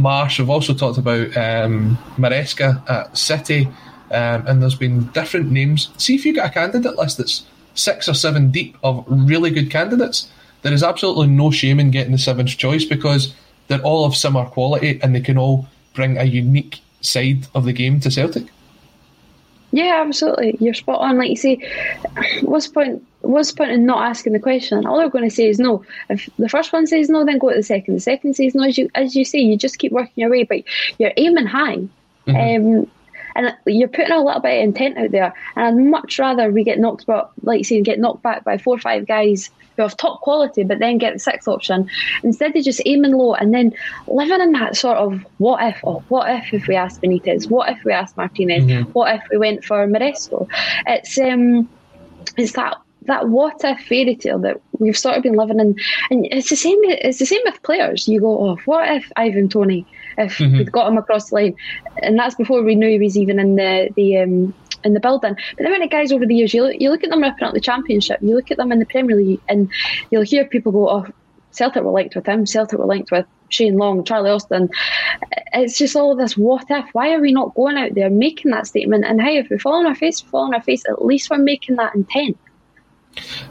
[0.02, 3.68] Marsch, we've also talked about um, Maresca at City,
[4.12, 5.90] um, and there's been different names.
[5.98, 9.70] See if you get a candidate list that's six or seven deep of really good
[9.70, 10.30] candidates.
[10.62, 13.34] There is absolutely no shame in getting the seventh choice because
[13.68, 17.74] they're all of similar quality and they can all bring a unique side of the
[17.74, 18.48] game to Celtic.
[19.72, 20.58] Yeah, absolutely.
[20.60, 21.18] You're spot on.
[21.18, 21.58] Like you say,
[22.42, 23.08] what's the point?
[23.22, 24.86] What's the point in not asking the question?
[24.86, 25.84] All they're going to say is no.
[26.10, 27.96] If the first one says no, then go to the second.
[27.96, 28.64] The second says no.
[28.64, 30.64] As you as you say, you just keep working your way, but
[30.98, 31.88] you're aiming high.
[32.28, 32.80] Mm-hmm.
[32.80, 32.92] Um,
[33.36, 35.34] and you're putting a little bit of intent out there.
[35.56, 38.58] And I'd much rather we get knocked back, like you say, get knocked back by
[38.58, 41.90] four or five guys who have top quality, but then get the sixth option
[42.24, 43.74] instead of just aiming low and then
[44.08, 47.70] living in that sort of what if, oh, what if if we asked Benitez, what
[47.70, 48.92] if we asked Martinez, mm-hmm.
[48.92, 50.48] what if we went for Maresca?
[50.88, 51.70] It's um,
[52.38, 55.76] it's that that what if fairy tale that we've sort of been living in,
[56.10, 56.80] and it's the same.
[56.84, 58.08] It's the same with players.
[58.08, 59.86] You go, oh, what if Ivan Toney,
[60.18, 60.58] If mm-hmm.
[60.58, 61.56] we'd got him across the line,
[62.02, 65.36] and that's before we knew he was even in the the um, in the building.
[65.58, 67.44] But the amount of guys over the years, you look, you look at them ripping
[67.44, 69.70] up the championship, you look at them in the Premier League, and
[70.10, 71.06] you'll hear people go, "Oh,
[71.52, 72.46] Celtic were linked with him.
[72.46, 74.70] Celtic were linked with Shane Long, Charlie Austin."
[75.54, 76.86] It's just all of this what if.
[76.94, 79.06] Why are we not going out there making that statement?
[79.06, 80.84] And hey, if we fall on our face, we fall on our face.
[80.88, 82.38] At least we're making that intent.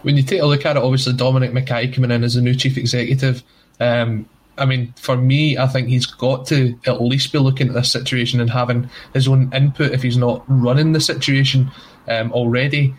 [0.02, 2.54] When you take a look at it, obviously Dominic McKay coming in as the new
[2.54, 3.42] chief executive.
[3.78, 7.74] Um, I mean, for me, I think he's got to at least be looking at
[7.74, 11.70] this situation and having his own input if he's not running the situation
[12.08, 12.94] um, already.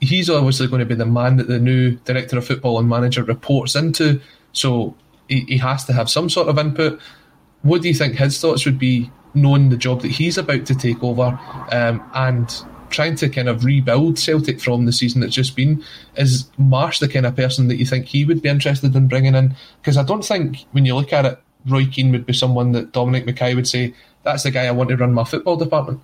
[0.00, 3.24] He's obviously going to be the man that the new director of football and manager
[3.24, 4.20] reports into,
[4.52, 4.96] so
[5.28, 7.00] he, he has to have some sort of input.
[7.62, 10.74] What do you think his thoughts would be, knowing the job that he's about to
[10.74, 11.38] take over,
[11.70, 15.82] um, and trying to kind of rebuild Celtic from the season that's just been.
[16.16, 19.34] Is Marsch the kind of person that you think he would be interested in bringing
[19.34, 19.56] in?
[19.80, 22.92] Because I don't think when you look at it, Roy Keane would be someone that
[22.92, 26.00] Dominic McKay would say, that's the guy I want to run my football department.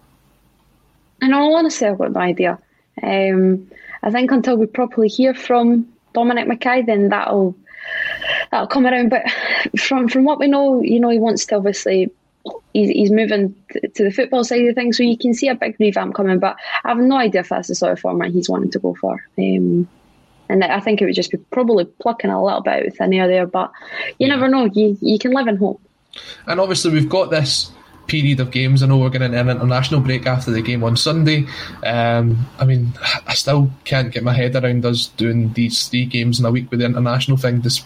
[1.21, 2.59] In all honesty, I've got no idea.
[3.03, 3.71] Um,
[4.03, 7.57] I think until we properly hear from Dominic McKay, then that'll
[8.51, 9.11] that'll come around.
[9.11, 9.25] But
[9.79, 12.11] from from what we know, you know, he wants to obviously
[12.79, 13.55] he's, he's moving
[13.95, 16.39] to the football side of things, so you can see a big revamp coming.
[16.39, 18.95] But I have no idea if that's the sort of format he's wanting to go
[18.95, 19.25] for.
[19.39, 19.89] Um,
[20.49, 23.13] and I think it would just be probably plucking a little bit out of thin
[23.13, 23.47] air there.
[23.47, 23.73] But
[24.19, 24.35] you yeah.
[24.35, 24.65] never know.
[24.67, 25.81] You you can live in hope.
[26.47, 27.71] And obviously, we've got this
[28.07, 28.83] period of games.
[28.83, 31.47] I know we're going to an international break after the game on Sunday.
[31.85, 32.95] Um, I mean,
[33.27, 36.71] I still can't get my head around us doing these three games in a week
[36.71, 37.61] with the international thing.
[37.61, 37.85] This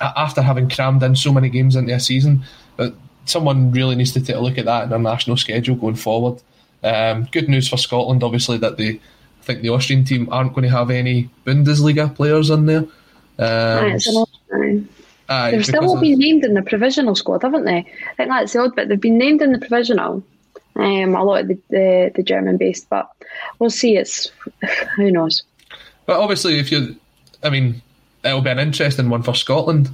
[0.00, 2.42] after having crammed in so many games into a season,
[2.78, 5.94] but someone really needs to take a look at that in their national schedule going
[5.94, 6.40] forward.
[6.82, 9.00] Um, good news for Scotland, obviously, that they
[9.40, 12.84] I think the Austrian team aren't going to have any Bundesliga players in there.
[13.38, 13.96] Um,
[15.28, 17.78] aye, They've still all been named in the provisional squad, haven't they?
[17.78, 18.88] I think that's the odd bit.
[18.88, 20.22] They've been named in the provisional.
[20.76, 23.10] Um, a lot of the, the, the German based, but
[23.58, 23.96] we'll see.
[23.96, 24.30] It's
[24.96, 25.42] who knows.
[26.06, 26.96] But obviously, if you,
[27.42, 27.80] I mean,
[28.24, 29.90] it'll be an interesting one for Scotland.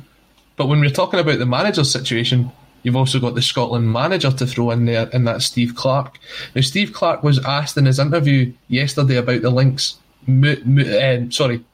[0.56, 2.50] But when we're talking about the manager's situation,
[2.82, 6.18] You've also got the Scotland manager to throw in there, and that's Steve Clarke.
[6.54, 9.98] Now, Steve Clarke was asked in his interview yesterday about the links.
[10.28, 11.64] uh, sorry,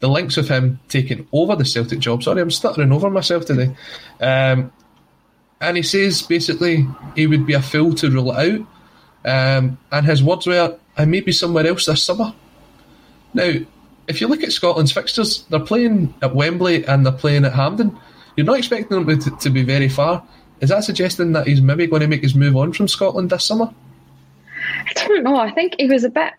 [0.00, 2.22] the links of him taking over the Celtic job.
[2.22, 3.74] Sorry, I'm stuttering over myself today.
[4.20, 4.72] Um,
[5.60, 8.66] and he says basically he would be a fool to rule it out.
[9.24, 12.34] Um, and his words were, I may be somewhere else this summer.
[13.32, 13.52] Now,
[14.08, 17.96] if you look at Scotland's fixtures, they're playing at Wembley and they're playing at Hampden.
[18.36, 20.24] You're not expecting them to, to be very far.
[20.62, 23.44] Is that suggesting that he's maybe going to make his move on from Scotland this
[23.44, 23.74] summer?
[24.86, 25.36] I don't know.
[25.36, 26.32] I think he was a bit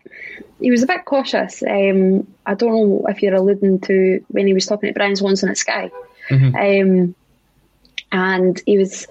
[0.62, 1.62] he was a bit cautious.
[1.62, 5.49] Um, I don't know if you're alluding to when he was talking to Brian Swanson
[5.49, 5.91] at Sky.
[6.29, 6.55] Mm-hmm.
[6.55, 7.15] Um,
[8.13, 9.07] and he was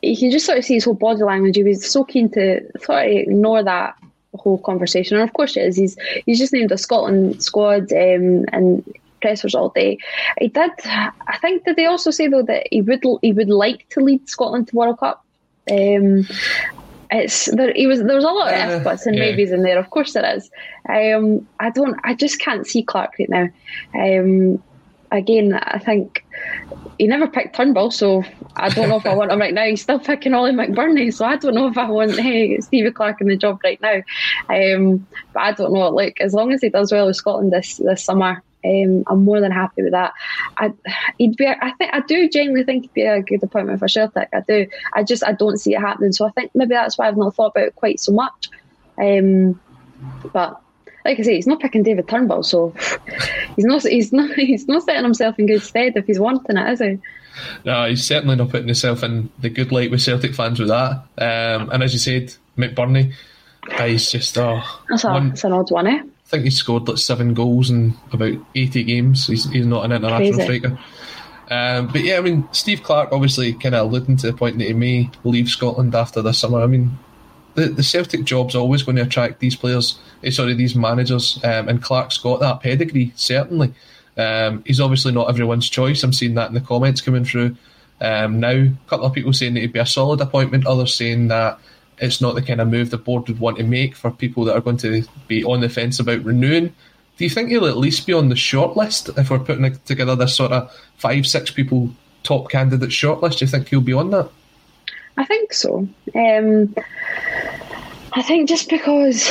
[0.00, 1.56] you can just sort of see his whole body language.
[1.56, 3.96] He was so keen to sort of ignore that
[4.36, 5.16] whole conversation.
[5.16, 5.76] And of course it is.
[5.76, 8.84] He's he's just named a Scotland squad um, and
[9.22, 9.98] pressers all day.
[10.38, 10.70] He did.
[10.84, 14.28] I think did they also say though that he would he would like to lead
[14.28, 15.24] Scotland to World Cup.
[15.70, 16.26] Um,
[17.10, 17.72] it's there.
[17.74, 19.22] He was there was a lot of uh, if buts and yeah.
[19.22, 19.78] maybes in there.
[19.78, 20.50] Of course there is.
[20.88, 21.98] Um, I don't.
[22.04, 23.48] I just can't see Clarke right now.
[23.94, 24.62] Um,
[25.10, 26.24] again, I think
[26.98, 28.24] he never picked Turnbull, so
[28.56, 29.64] I don't know if I want him right now.
[29.64, 33.20] He's still picking Oli McBurnie, so I don't know if I want hey, Stevie Clarke
[33.20, 34.02] in the job right now.
[34.48, 35.90] Um, but I don't know.
[35.90, 39.40] Like as long as he does well with Scotland this this summer, Um, I'm more
[39.40, 40.12] than happy with that.
[40.56, 40.72] I,
[41.18, 41.46] he'd be.
[41.46, 44.28] I think I do genuinely think he'd be a good appointment for Celtic.
[44.32, 44.66] I do.
[44.94, 46.12] I just I don't see it happening.
[46.12, 48.50] So I think maybe that's why I've not thought about it quite so much.
[48.98, 49.60] Um,
[50.32, 50.60] but
[51.04, 52.74] like I say, he's not picking David Turnbull, so
[53.56, 56.72] he's not he's not he's not setting himself in good stead if he's wanting it,
[56.72, 56.98] is he?
[57.64, 61.04] No, he's certainly not putting himself in the good light with Celtic fans with that.
[61.16, 63.14] Um, and as you said, McBurnie,
[63.70, 66.02] uh, he's just oh, that's, a, one, that's an odd one, eh?
[66.32, 69.26] I think he's scored like seven goals in about eighty games.
[69.26, 70.58] He's he's not an international Crazy.
[70.58, 70.78] striker.
[71.50, 74.66] Um, but yeah, I mean, Steve Clarke obviously kind of alluding to the point that
[74.66, 76.62] he may leave Scotland after the summer.
[76.62, 76.98] I mean,
[77.54, 81.68] the, the Celtic job's always going to attract these players, eh, sorry, these managers, um,
[81.68, 83.74] and Clarke's got that pedigree, certainly.
[84.16, 86.02] Um, he's obviously not everyone's choice.
[86.02, 87.56] I'm seeing that in the comments coming through
[88.00, 88.52] um, now.
[88.52, 91.58] A couple of people saying that he'd be a solid appointment, others saying that
[92.02, 94.56] it's not the kind of move the board would want to make for people that
[94.56, 96.74] are going to be on the fence about renewing.
[97.16, 100.34] Do you think he'll at least be on the shortlist if we're putting together this
[100.34, 101.90] sort of five, six people
[102.24, 103.38] top candidate shortlist?
[103.38, 104.28] Do you think he'll be on that?
[105.16, 105.86] I think so.
[106.14, 106.74] Um,
[108.14, 109.30] I think just because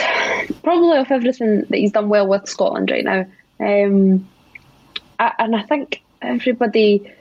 [0.64, 3.26] probably of everything that he's done well with Scotland right now,
[3.60, 4.28] um,
[5.20, 7.12] I, and I think everybody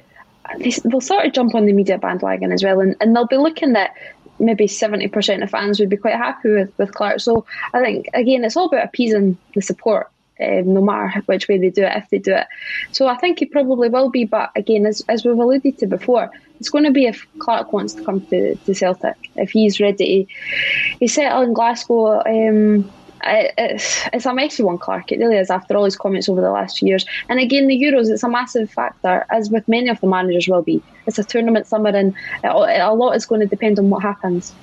[0.58, 3.36] they, will sort of jump on the media bandwagon as well, and, and they'll be
[3.36, 3.94] looking at
[4.40, 7.20] maybe seventy percent of fans would be quite happy with with Clarke.
[7.20, 11.58] So I think again, it's all about appeasing the support um, no matter which way
[11.58, 12.46] they do it, if they do it.
[12.92, 16.30] So I think he probably will be, but again, as, as we've alluded to before,
[16.58, 20.28] it's going to be if Clarke wants to come to, to Celtic, if he's ready.
[20.98, 22.22] He's settled in Glasgow.
[22.24, 22.90] Um,
[23.24, 25.12] it's, it's a messy one, Clarke.
[25.12, 27.04] It really is, after all his comments over the last few years.
[27.28, 30.62] And again, the Euros, it's a massive factor, as with many of the managers will
[30.62, 30.82] be.
[31.06, 34.54] It's a tournament summer, and a lot is going to depend on what happens.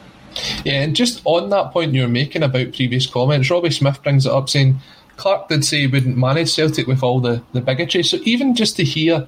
[0.64, 4.26] Yeah, and just on that point you were making about previous comments, Robbie Smith brings
[4.26, 4.80] it up saying
[5.16, 8.04] Clarke did say he wouldn't manage Celtic with all the, the bigotry.
[8.04, 9.28] So even just to hear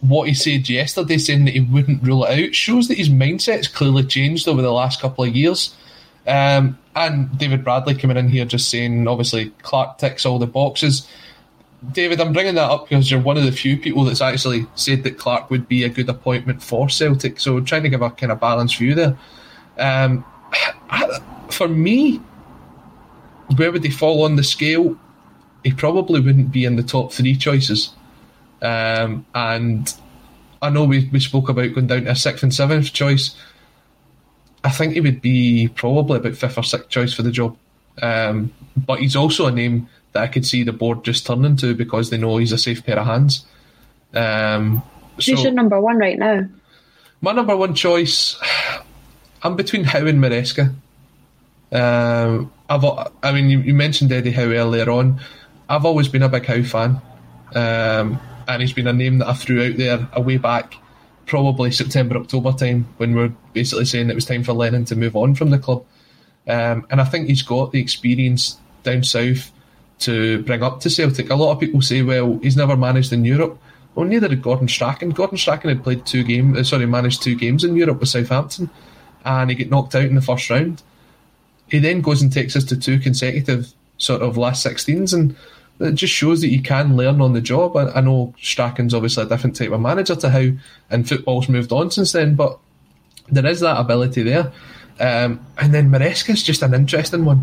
[0.00, 3.68] what he said yesterday, saying that he wouldn't rule it out, shows that his mindset's
[3.68, 5.74] clearly changed over the last couple of years.
[6.30, 11.08] Um, and David Bradley coming in here just saying, obviously, Clarke ticks all the boxes.
[11.92, 15.02] David, I'm bringing that up because you're one of the few people that's actually said
[15.04, 17.40] that Clarke would be a good appointment for Celtic.
[17.40, 19.18] So trying to give a kind of balanced view there.
[19.78, 20.24] Um,
[21.50, 22.20] for me,
[23.56, 24.96] where would they fall on the scale?
[25.62, 27.90] he probably wouldn't be in the top three choices.
[28.62, 29.92] Um, and
[30.62, 33.34] I know we, we spoke about going down to a sixth and seventh choice.
[34.62, 37.56] I think he would be probably about fifth or sixth choice for the job.
[38.02, 41.74] Um, but he's also a name that I could see the board just turning to
[41.74, 43.44] because they know he's a safe pair of hands.
[44.12, 44.82] Um,
[45.16, 46.46] Who's so your number one right now?
[47.20, 48.40] My number one choice,
[49.42, 50.74] I'm between Howe and Maresca.
[51.72, 52.84] Um, I've,
[53.22, 55.20] I mean, you, you mentioned Eddie Howe earlier on.
[55.68, 57.00] I've always been a big Howe fan,
[57.54, 58.18] um,
[58.48, 60.74] and he's been a name that I threw out there a way back,
[61.30, 64.96] probably September October time when we are basically saying it was time for Lennon to
[64.96, 65.86] move on from the club.
[66.48, 69.52] Um, and I think he's got the experience down south
[70.00, 71.30] to bring up to Celtic.
[71.30, 73.56] A lot of people say, well, he's never managed in Europe.
[73.94, 75.10] Well, neither did Gordon Strachan.
[75.10, 78.68] Gordon Strachan had played two games, uh, sorry, managed two games in Europe with Southampton,
[79.24, 80.82] and he get knocked out in the first round.
[81.68, 85.36] He then goes and takes us to two consecutive sort of last 16s, and
[85.80, 87.76] it just shows that you can learn on the job.
[87.76, 90.52] I, I know Strachan's obviously a different type of manager to Howe,
[90.90, 92.58] and football's moved on since then, but
[93.28, 94.52] there is that ability there.
[94.98, 97.42] Um, and then Maresca's just an interesting one.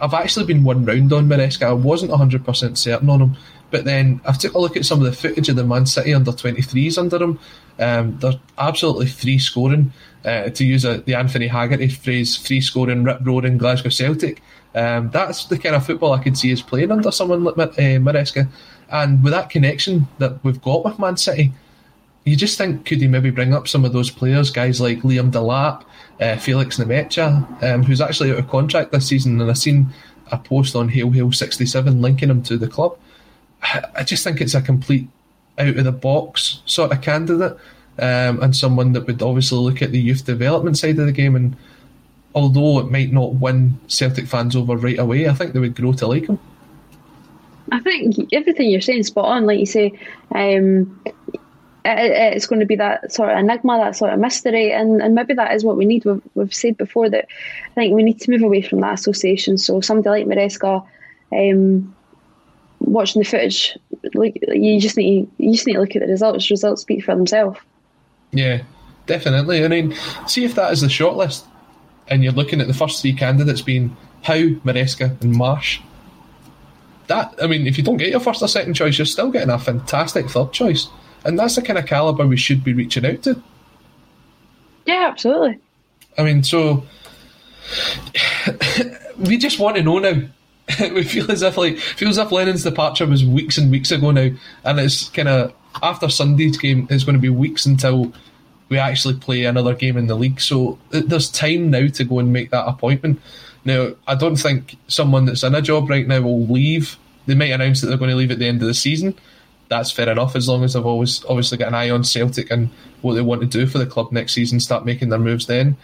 [0.00, 1.64] I've actually been one round on Maresca.
[1.64, 3.36] I wasn't 100% certain on him.
[3.70, 6.14] But then I've took a look at some of the footage of the Man City
[6.14, 7.38] under 23s under him.
[7.78, 9.92] Um, they're absolutely free scoring.
[10.24, 14.42] Uh, to use a, the Anthony Haggerty phrase, free scoring, rip roaring Glasgow Celtic.
[14.78, 17.98] Um, that's the kind of football I could see us playing under someone like uh,
[17.98, 18.48] Maresca.
[18.90, 21.52] And with that connection that we've got with Man City,
[22.24, 25.32] you just think could he maybe bring up some of those players, guys like Liam
[25.32, 25.84] Delap,
[26.20, 29.88] uh, Felix Nmecha, um, who's actually out of contract this season, and I've seen
[30.30, 32.96] a post on Hail Hail 67 linking him to the club.
[33.96, 35.08] I just think it's a complete
[35.58, 37.56] out of the box sort of candidate,
[37.98, 41.34] um, and someone that would obviously look at the youth development side of the game
[41.34, 41.56] and
[42.34, 45.92] although it might not win Celtic fans over right away, I think they would grow
[45.94, 46.38] to like him.
[47.72, 49.46] I think everything you're saying spot on.
[49.46, 49.98] Like you say,
[50.34, 51.00] um,
[51.84, 55.14] it, it's going to be that sort of enigma, that sort of mystery, and, and
[55.14, 56.04] maybe that is what we need.
[56.04, 57.26] We've, we've said before that
[57.66, 59.58] I think we need to move away from that association.
[59.58, 60.86] So somebody like Maresca,
[61.32, 61.94] um,
[62.80, 63.76] watching the footage,
[64.14, 66.50] like you just need you just need to look at the results.
[66.50, 67.58] Results speak for themselves.
[68.32, 68.62] Yeah,
[69.06, 69.64] definitely.
[69.64, 69.94] I mean,
[70.26, 71.44] see if that is the shortlist
[72.10, 75.80] and you're looking at the first three candidates being Howe, Maresca, and Marsch.
[77.06, 79.50] that I mean, if you don't get your first or second choice, you're still getting
[79.50, 80.88] a fantastic third choice,
[81.24, 83.42] and that's the kind of caliber we should be reaching out to.
[84.86, 85.58] Yeah, absolutely.
[86.16, 86.84] I mean, so
[89.18, 90.22] we just want to know now.
[90.92, 94.10] we feel as if like feels as if Lennon's departure was weeks and weeks ago
[94.10, 94.30] now,
[94.64, 96.86] and it's kind of after Sunday's game.
[96.90, 98.12] It's going to be weeks until
[98.68, 100.40] we actually play another game in the league.
[100.40, 103.20] So there's time now to go and make that appointment.
[103.64, 106.96] Now, I don't think someone that's in a job right now will leave.
[107.26, 109.14] They might announce that they're going to leave at the end of the season.
[109.68, 112.70] That's fair enough, as long as they've always obviously got an eye on Celtic and
[113.02, 114.60] what they want to do for the club next season.
[114.60, 115.76] Start making their moves then.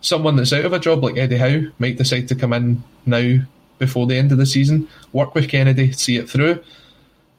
[0.00, 3.38] Someone that's out of a job like Eddie Howe might decide to come in now
[3.78, 6.62] before the end of the season, work with Kennedy, see it through.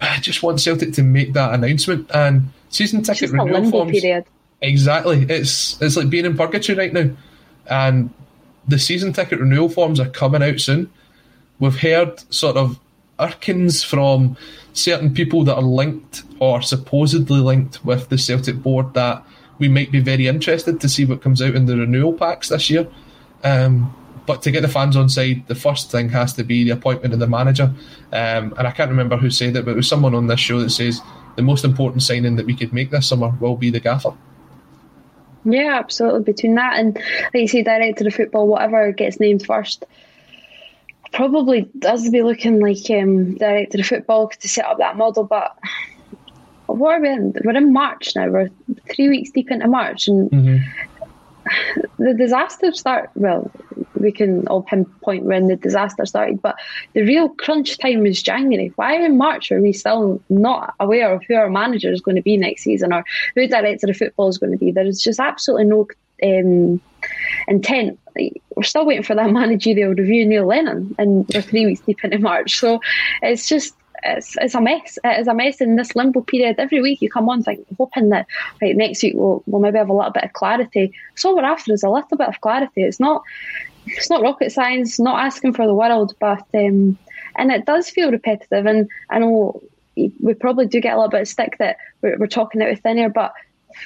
[0.02, 3.98] I just want Celtic to make that announcement and season ticket renewal forms.
[3.98, 4.26] Period.
[4.64, 7.10] Exactly, it's it's like being in purgatory right now,
[7.70, 8.10] and
[8.66, 10.90] the season ticket renewal forms are coming out soon.
[11.60, 12.80] We've heard sort of
[13.20, 14.38] irkings from
[14.72, 19.26] certain people that are linked or supposedly linked with the Celtic board that
[19.60, 22.70] we might be very interested to see what comes out in the renewal packs this
[22.70, 22.88] year.
[23.44, 23.94] Um,
[24.26, 27.14] but to get the fans on side, the first thing has to be the appointment
[27.14, 27.74] of the manager.
[28.14, 30.62] Um, and I can't remember who said it, but it was someone on this show
[30.62, 31.02] that says
[31.36, 34.14] the most important signing that we could make this summer will be the gaffer.
[35.46, 36.24] Yeah, absolutely.
[36.24, 39.86] Between that and, like you say, director of football, whatever gets named first,
[41.12, 45.24] probably does be looking like um, director of football to set up that model.
[45.24, 45.56] But
[46.68, 47.34] what are we in?
[47.44, 48.30] We're in March now.
[48.30, 48.50] We're
[48.94, 50.93] three weeks deep into March, and mm-hmm.
[51.98, 53.10] The disaster start.
[53.16, 53.52] Well,
[53.96, 56.56] we can all pinpoint when the disaster started, but
[56.94, 58.72] the real crunch time was January.
[58.76, 62.22] Why in March are we still not aware of who our manager is going to
[62.22, 63.04] be next season or
[63.36, 64.72] who director of football is going to be?
[64.72, 65.88] There is just absolutely no
[66.24, 66.82] um,
[67.48, 68.00] intent.
[68.16, 72.20] We're still waiting for that managerial review, Neil Lennon, and we're three weeks deep into
[72.20, 72.60] March.
[72.60, 72.80] So
[73.22, 73.76] it's just
[74.06, 74.98] it's, it's a mess.
[75.04, 76.56] It is a mess in this limbo period.
[76.60, 78.28] Every week you come on think, hoping that
[78.62, 80.94] right next week we'll, we'll maybe have a little bit of clarity.
[81.16, 82.84] So we're after is a little bit of clarity.
[82.84, 83.24] It's not
[83.86, 86.98] it's not rocket science, not asking for the world, but um,
[87.36, 88.66] and it does feel repetitive.
[88.66, 89.62] And I know
[89.96, 92.80] we probably do get a little bit of stick that we're, we're talking out of
[92.80, 93.34] thin air, but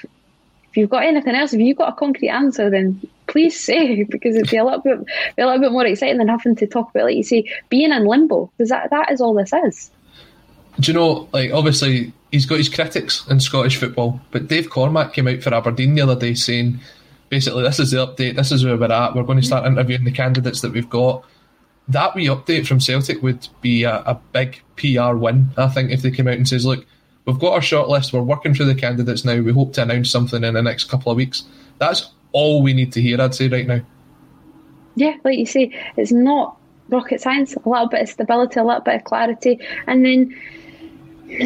[0.04, 4.36] if you've got anything else, if you've got a concrete answer, then please say because
[4.36, 5.06] it'd be a little bit
[5.36, 7.92] be a little bit more exciting than having to talk about, like you say, being
[7.92, 9.92] in limbo because that that is all this is.
[10.80, 15.14] Do you know, like obviously he's got his critics in Scottish football, but Dave Cormack
[15.14, 16.80] came out for Aberdeen the other day saying
[17.30, 20.04] basically this is the update, this is where we're at, we're going to start interviewing
[20.04, 21.26] the candidates that we've got.
[21.88, 26.02] That wee update from Celtic would be a, a big PR win, I think, if
[26.02, 26.86] they came out and says, look,
[27.26, 30.44] we've got our shortlist, we're working through the candidates now, we hope to announce something
[30.44, 31.44] in the next couple of weeks.
[31.80, 33.82] That's all we need to hear, I'd say, right now.
[34.96, 36.58] Yeah, like you say, it's not
[36.90, 40.36] rocket science, a little bit of stability, a little bit of clarity, and then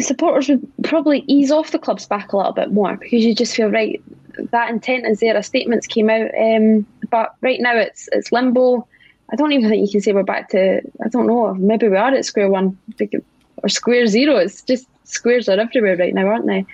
[0.00, 3.54] supporters would probably ease off the club's back a little bit more because you just
[3.54, 4.02] feel right
[4.50, 5.36] that intent is there.
[5.36, 8.86] A statements came out, um, but right now it's it's limbo.
[9.30, 10.80] I don't even think you can say we're back to.
[11.04, 11.54] I don't know.
[11.54, 12.76] Maybe we are at square one
[13.62, 14.36] or square zero.
[14.36, 16.66] It's just squares are everywhere right now, aren't they?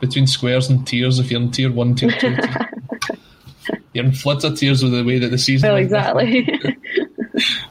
[0.00, 2.36] Between squares and tiers, if you're in tier one, tier two,
[3.92, 5.68] you're in floods of tears with the way that the season.
[5.68, 6.48] Well, exactly.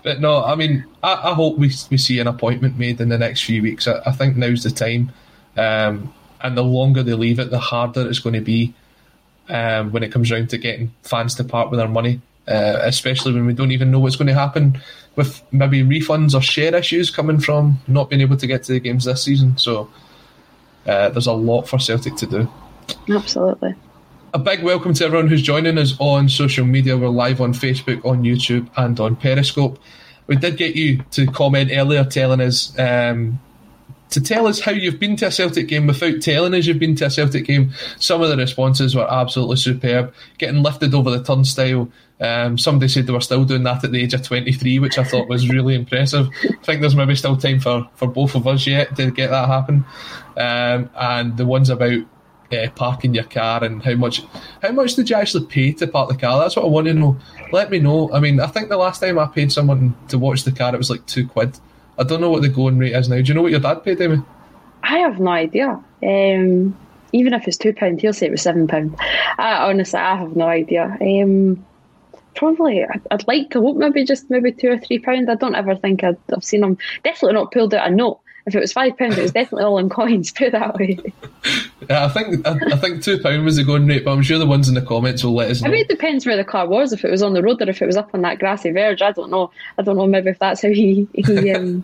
[0.03, 3.17] but no, I mean, I, I, hope we we see an appointment made in the
[3.17, 3.87] next few weeks.
[3.87, 5.11] I, I think now's the time,
[5.57, 8.73] um, and the longer they leave it, the harder it's going to be
[9.49, 13.33] um, when it comes around to getting fans to part with their money, uh, especially
[13.33, 14.81] when we don't even know what's going to happen
[15.15, 18.79] with maybe refunds or share issues coming from not being able to get to the
[18.79, 19.57] games this season.
[19.57, 19.89] So
[20.87, 22.51] uh, there's a lot for Celtic to do.
[23.09, 23.75] Absolutely.
[24.33, 26.97] A big welcome to everyone who's joining us on social media.
[26.97, 29.77] We're live on Facebook, on YouTube, and on Periscope.
[30.27, 33.41] We did get you to comment earlier telling us um,
[34.11, 36.95] to tell us how you've been to a Celtic game without telling us you've been
[36.95, 37.73] to a Celtic game.
[37.99, 40.13] Some of the responses were absolutely superb.
[40.37, 41.91] Getting lifted over the turnstile.
[42.21, 45.03] Um, somebody said they were still doing that at the age of 23, which I
[45.03, 46.29] thought was really impressive.
[46.45, 49.49] I think there's maybe still time for, for both of us yet to get that
[49.49, 49.83] happen.
[50.37, 52.05] Um, and the ones about
[52.53, 54.23] uh, parking your car and how much
[54.61, 56.39] how much did you actually pay to park the car?
[56.39, 57.17] That's what I want to know.
[57.51, 58.11] Let me know.
[58.13, 60.77] I mean, I think the last time I paid someone to watch the car, it
[60.77, 61.59] was like two quid.
[61.97, 63.17] I don't know what the going rate is now.
[63.17, 64.21] Do you know what your dad paid, Amy?
[64.83, 65.69] I have no idea.
[66.03, 66.75] Um,
[67.13, 68.95] even if it's two pound, he'll say it was seven pound.
[69.37, 70.97] honestly, I have no idea.
[71.01, 71.63] Um,
[72.35, 75.29] probably, I'd, like to hope maybe just maybe two or three pound.
[75.29, 76.77] I don't ever think i have seen him.
[77.03, 79.77] Definitely not pulled out a note If it was five pounds, it was definitely all
[79.77, 80.31] in coins.
[80.31, 80.97] Put it that way.
[81.89, 84.39] Yeah, I think I, I think two pound was the going rate, but I'm sure
[84.39, 85.73] the ones in the comments will let us I know.
[85.73, 86.93] mean, it depends where the car was.
[86.93, 89.01] If it was on the road or if it was up on that grassy verge,
[89.01, 89.51] I don't know.
[89.77, 90.07] I don't know.
[90.07, 91.83] Maybe if that's how he he um,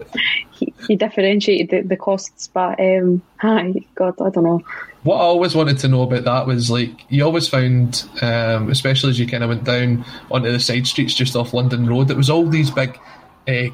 [0.52, 2.48] he, he differentiated the, the costs.
[2.48, 4.64] But um, hi, God, I don't know.
[5.04, 9.12] What I always wanted to know about that was like you always found, um, especially
[9.12, 12.18] as you kind of went down onto the side streets just off London Road, it
[12.18, 13.00] was all these big
[13.48, 13.68] uh,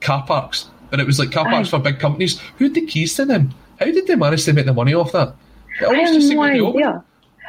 [0.00, 2.40] car parks, but it was like car parks for big companies.
[2.58, 3.54] Who had the keys to them?
[3.78, 5.34] How did they manage to make the money off that?
[5.80, 6.82] It have just no seemed to be open.
[6.82, 7.04] idea.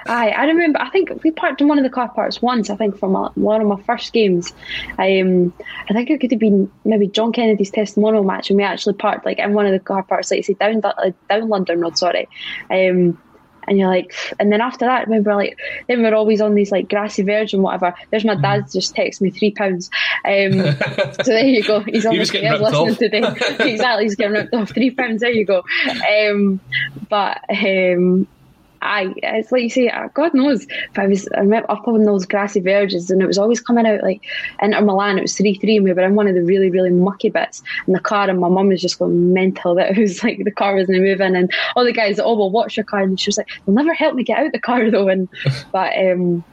[0.08, 0.82] Aye, I remember.
[0.82, 2.70] I think we parked in one of the car parks once.
[2.70, 4.54] I think from a, one of my first games.
[4.98, 5.54] Um,
[5.90, 9.26] I think it could have been maybe John Kennedy's testimonial match, and we actually parked
[9.26, 11.98] like in one of the car parks, like you say, down uh, down London Road.
[11.98, 12.28] Sorry.
[12.70, 13.22] Um,
[13.68, 15.58] and you're like, and then after that, remember, like,
[15.88, 17.94] then we're always on these like grassy verge and whatever.
[18.12, 19.90] There's my dad just texted me three pounds.
[20.26, 20.52] Um,
[21.24, 21.82] so there you go.
[21.82, 22.98] He's He was obviously getting ripped listening off.
[22.98, 23.72] today.
[23.72, 24.70] exactly, he's getting ripped off.
[24.74, 25.22] Three pounds.
[25.22, 25.64] There you go.
[25.88, 26.60] Um,
[27.10, 28.28] but um,
[28.82, 32.04] I, it's like you say, uh, God knows if I was I remember up on
[32.04, 34.24] those grassy verges and it was always coming out like
[34.62, 36.90] Inter Milan, it was 3 3 and we were in one of the really, really
[36.90, 40.24] mucky bits in the car and my mum was just going mental that it was
[40.24, 43.20] like the car wasn't moving and all the guys, oh, well, watch your car and
[43.20, 45.10] she was like, they'll never help me get out the car though.
[45.10, 45.28] And,
[45.72, 46.44] but, um,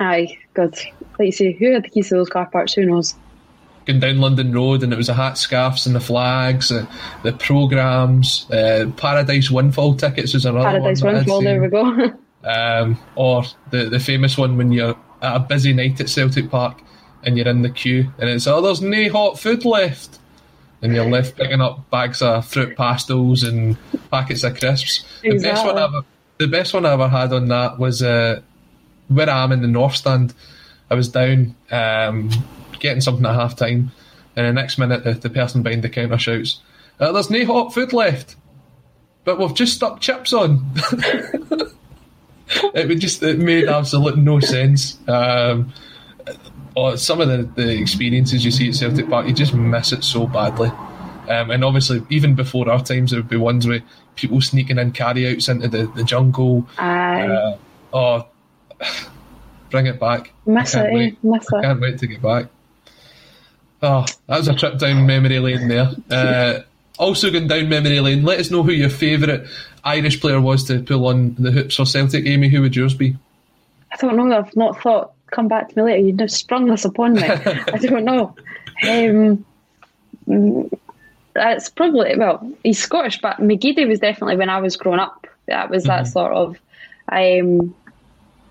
[0.00, 0.74] aye, God,
[1.18, 2.72] like you say, who had the keys to those car parks?
[2.74, 3.14] Who knows?
[3.86, 6.86] Going down London Road, and it was the hat scarfs and the flags, uh,
[7.22, 11.14] the programs, uh, Paradise Windfall tickets was another Paradise one.
[11.14, 12.12] Windfall, there we go.
[12.44, 16.78] Um, or the the famous one when you're at a busy night at Celtic Park
[17.22, 20.18] and you're in the queue, and it's oh, there's no hot food left.
[20.82, 23.78] And you're left picking up bags of Fruit Pastilles and
[24.10, 25.02] packets of crisps.
[25.22, 26.02] The best one I ever,
[26.36, 28.42] the best one I ever had on that was uh,
[29.08, 30.34] where I am in the North Stand.
[30.90, 32.28] I was down um,
[32.84, 33.90] getting something at half time,
[34.36, 36.60] and the next minute the, the person behind the counter shouts,
[37.00, 38.36] uh, "There's no hot food left,
[39.24, 40.64] but we've just stuck chips on."
[42.74, 44.98] it would just it made absolute no sense.
[45.08, 45.72] Um,
[46.76, 50.02] or some of the, the experiences you see at Celtic Park, you just miss it
[50.02, 50.68] so badly.
[51.28, 53.80] Um, and obviously, even before our times, there would be ones where
[54.16, 56.68] people sneaking in carryouts into the, the jungle.
[56.78, 57.26] Aye.
[57.26, 57.58] Uh,
[57.92, 58.28] oh,
[59.70, 60.32] bring it back.
[60.46, 60.94] Miss I can't it, eh?
[60.96, 61.24] wait.
[61.24, 61.62] Miss I it.
[61.62, 62.46] can't wait to get back.
[63.84, 65.90] Oh, that was a trip down memory lane there.
[66.10, 66.60] Uh,
[66.98, 69.46] also going down memory lane, let us know who your favourite
[69.84, 72.24] Irish player was to pull on the hoops for Celtic.
[72.24, 73.14] Amy, who would yours be?
[73.92, 74.34] I don't know.
[74.34, 75.12] I've not thought.
[75.30, 76.06] Come back to me later.
[76.06, 77.24] You've sprung this upon me.
[77.24, 78.34] I don't know.
[78.84, 79.44] Um,
[80.26, 80.78] mm,
[81.34, 82.50] that's probably well.
[82.62, 85.26] He's Scottish, but McGeady was definitely when I was growing up.
[85.46, 86.58] That was that sort of,
[87.08, 87.74] um,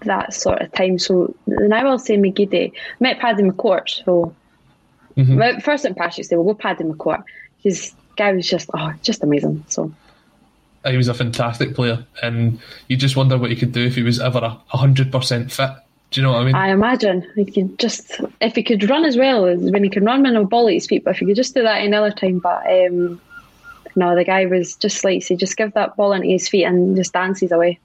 [0.01, 0.99] that sort of time.
[0.99, 2.73] So now I'll say McGeady.
[2.99, 4.03] Met Paddy McCourt.
[4.03, 4.36] So
[5.18, 7.24] well, first impressions, they will go Paddy McCourt.
[7.61, 9.64] His guy was just oh, just amazing.
[9.68, 9.91] So
[10.86, 14.03] He was a fantastic player, and you just wonder what he could do if he
[14.03, 15.72] was ever a hundred percent fit.
[16.11, 16.55] Do you know what I mean?
[16.55, 20.05] I imagine he could just if he could run as well as when he can
[20.05, 22.11] run with no ball at his feet, but if he could just do that another
[22.11, 22.39] time.
[22.39, 23.20] But um,
[23.95, 26.95] no, the guy was just like say, just give that ball into his feet and
[26.95, 27.80] just dances away.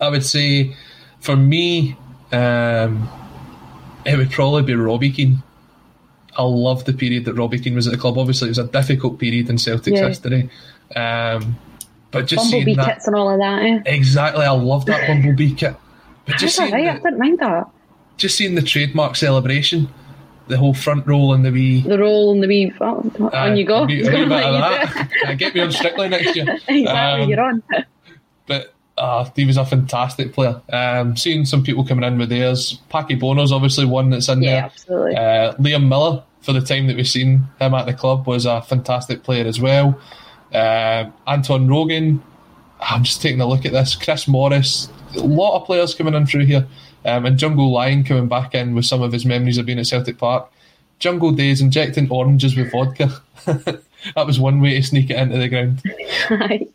[0.00, 0.74] I would say,
[1.20, 1.96] for me,
[2.32, 3.08] um,
[4.04, 5.42] it would probably be Robbie Keane.
[6.36, 8.18] I love the period that Robbie Keane was at the club.
[8.18, 10.08] Obviously, it was a difficult period in Celtic's Yeah.
[10.08, 10.50] history.
[10.94, 11.56] Um,
[12.10, 13.62] but just Bumblebee seeing that, kits and all of that.
[13.62, 13.80] Eh?
[13.86, 15.74] exactly, I love that Bumblebee kit.
[16.26, 16.88] But just seeing, alright.
[16.88, 17.66] I the, didn't mind that.
[18.16, 19.88] just seeing the trademark celebration,
[20.48, 21.80] the whole front roll and the wee.
[21.80, 22.72] The roll and the wee.
[22.80, 23.84] Oh, uh, on you go.
[23.84, 25.34] A wee, a wee bit of that.
[25.38, 26.46] Get me on Strictly next year.
[26.68, 27.62] exactly, Um, you're on.
[28.46, 30.60] but uh, he was a fantastic player.
[30.72, 32.80] Um, seeing some people coming in with theirs.
[32.90, 34.62] Packie Bonner's obviously one that's in Yeah, there.
[34.64, 35.16] absolutely.
[35.16, 38.62] Uh, Liam Miller, for the time that we've seen him at the club, was a
[38.62, 39.98] fantastic player as well.
[40.52, 42.22] Uh, Anton Rogan,
[42.80, 43.96] I'm just taking a look at this.
[43.96, 46.66] Chris Morris, a lot of players coming in through here.
[47.04, 49.86] Um, and Jungle Lion coming back in with some of his memories of being at
[49.86, 50.50] Celtic Park.
[51.00, 53.10] Jungle Days injecting oranges with vodka.
[53.44, 55.82] that was one way to sneak it into the ground.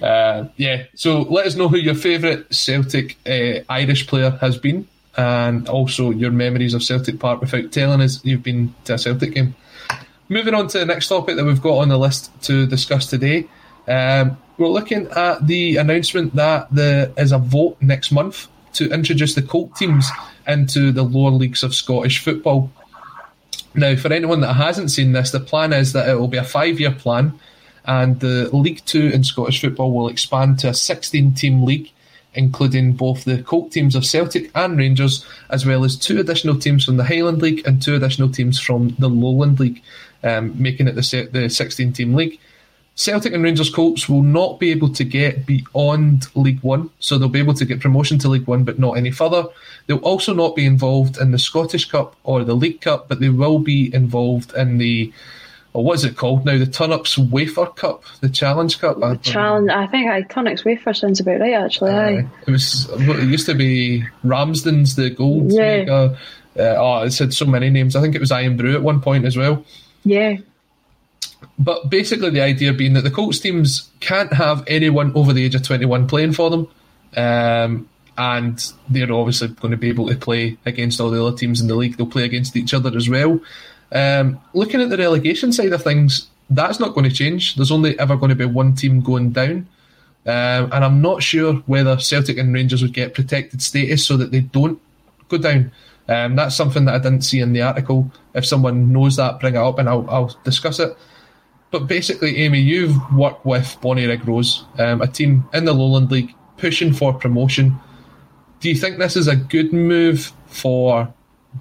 [0.00, 4.86] Uh, yeah, so let us know who your favourite Celtic uh, Irish player has been,
[5.16, 9.34] and also your memories of Celtic Park without telling us you've been to a Celtic
[9.34, 9.54] game.
[10.28, 13.46] Moving on to the next topic that we've got on the list to discuss today,
[13.86, 19.34] um, we're looking at the announcement that there is a vote next month to introduce
[19.34, 20.10] the Colt teams
[20.46, 22.70] into the lower leagues of Scottish football.
[23.74, 26.44] Now, for anyone that hasn't seen this, the plan is that it will be a
[26.44, 27.38] five year plan,
[27.86, 31.90] and the League Two in Scottish football will expand to a 16 team league,
[32.34, 36.84] including both the Colt teams of Celtic and Rangers, as well as two additional teams
[36.84, 39.82] from the Highland League and two additional teams from the Lowland League.
[40.26, 42.38] um, making it the the 16 team league.
[42.98, 47.28] Celtic and Rangers Colts will not be able to get beyond League One, so they'll
[47.28, 49.44] be able to get promotion to League One, but not any further.
[49.86, 53.28] They'll also not be involved in the Scottish Cup or the League Cup, but they
[53.28, 55.12] will be involved in the,
[55.76, 56.56] or what is it called now?
[56.56, 58.98] The Tunnock's Wafer Cup, the Challenge Cup.
[58.98, 59.68] The challenge.
[59.68, 61.52] I think I Tunnock's Wafer sounds about right.
[61.52, 62.26] Actually, aye.
[62.46, 62.88] It was.
[62.90, 65.84] It used to be Ramsden's the gold Yeah.
[66.58, 67.94] Uh, oh, it's had so many names.
[67.94, 69.66] I think it was Irn-Bru at one point as well.
[70.04, 70.38] Yeah.
[71.58, 75.54] But basically, the idea being that the Colts teams can't have anyone over the age
[75.54, 76.68] of 21 playing for them.
[77.14, 81.60] Um, and they're obviously going to be able to play against all the other teams
[81.60, 81.98] in the league.
[81.98, 83.38] They'll play against each other as well.
[83.92, 87.54] Um, looking at the relegation side of things, that's not going to change.
[87.56, 89.68] There's only ever going to be one team going down.
[90.26, 94.32] Um, and I'm not sure whether Celtic and Rangers would get protected status so that
[94.32, 94.80] they don't
[95.28, 95.70] go down.
[96.08, 98.10] Um, that's something that I didn't see in the article.
[98.34, 100.96] If someone knows that, bring it up and I'll, I'll discuss it.
[101.70, 106.34] But basically, Amy, you've worked with Bonnyrigg Rose, um, a team in the Lowland League
[106.56, 107.78] pushing for promotion.
[108.60, 111.12] Do you think this is a good move for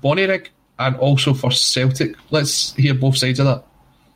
[0.02, 0.50] Bonnie Rig
[0.80, 2.16] and also for Celtic?
[2.32, 3.66] Let's hear both sides of that.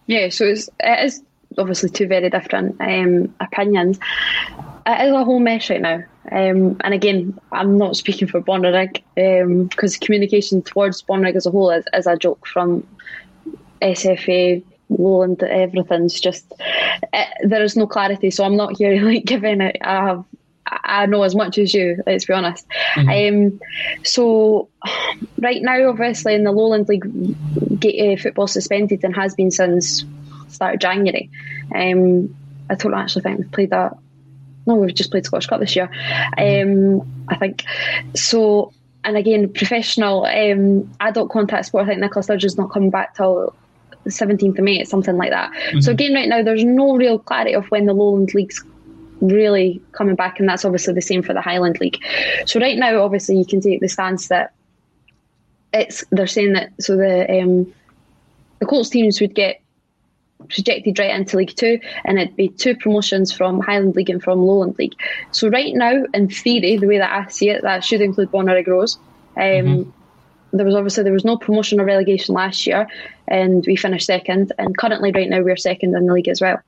[0.08, 1.22] Yeah, so it's, it is
[1.58, 4.00] obviously two very different um, opinions.
[4.86, 6.04] It is a whole mess right now.
[6.32, 9.04] Um, and again, I'm not speaking for Bonnyrigg
[9.70, 12.88] because communication towards Bonnyrigg as a whole is, is a joke from
[13.82, 16.52] SFA, Lowland, everything's just,
[17.14, 18.32] it, there is no clarity.
[18.32, 20.26] So I'm not here like giving it, I have
[20.72, 22.66] I know as much as you, let's be honest.
[22.98, 23.60] Um,
[24.04, 24.70] so,
[25.40, 30.06] right now, obviously, in the Lowland League, uh, football suspended and has been since
[30.48, 31.30] start of January.
[31.76, 32.36] Um,
[32.70, 33.98] I don't actually think we've played that.
[34.66, 35.90] No, we've just played Scottish Cup this year.
[36.38, 37.64] Um, I think
[38.16, 38.74] so.
[39.04, 41.86] And again, professional um, adult contact sport.
[41.86, 43.56] I think Nicola Sturgeon's not coming back till
[44.04, 45.52] the 17th of May, something like that.
[45.82, 48.64] So again, right now, there's no real clarity of when the Lowland League's
[49.22, 51.98] really coming back, and that's obviously the same for the Highland League.
[52.46, 54.54] So right now, obviously, you can take the stance that
[55.74, 57.74] it's they're saying that so the um,
[58.60, 59.62] the Colts teams would get
[60.48, 64.40] projected right into League Two, and it'd be two promotions from Highland League and from
[64.40, 64.96] Lowland League.
[65.32, 68.68] So right now, in theory, the way that I see it, that should include Bonnyrigg
[68.68, 68.98] Rose.
[69.38, 69.94] Um,
[70.52, 72.88] There was obviously there was no promotion or relegation last year,
[73.28, 74.52] and we finished second.
[74.58, 76.60] And currently, right now, we're second in the league as well.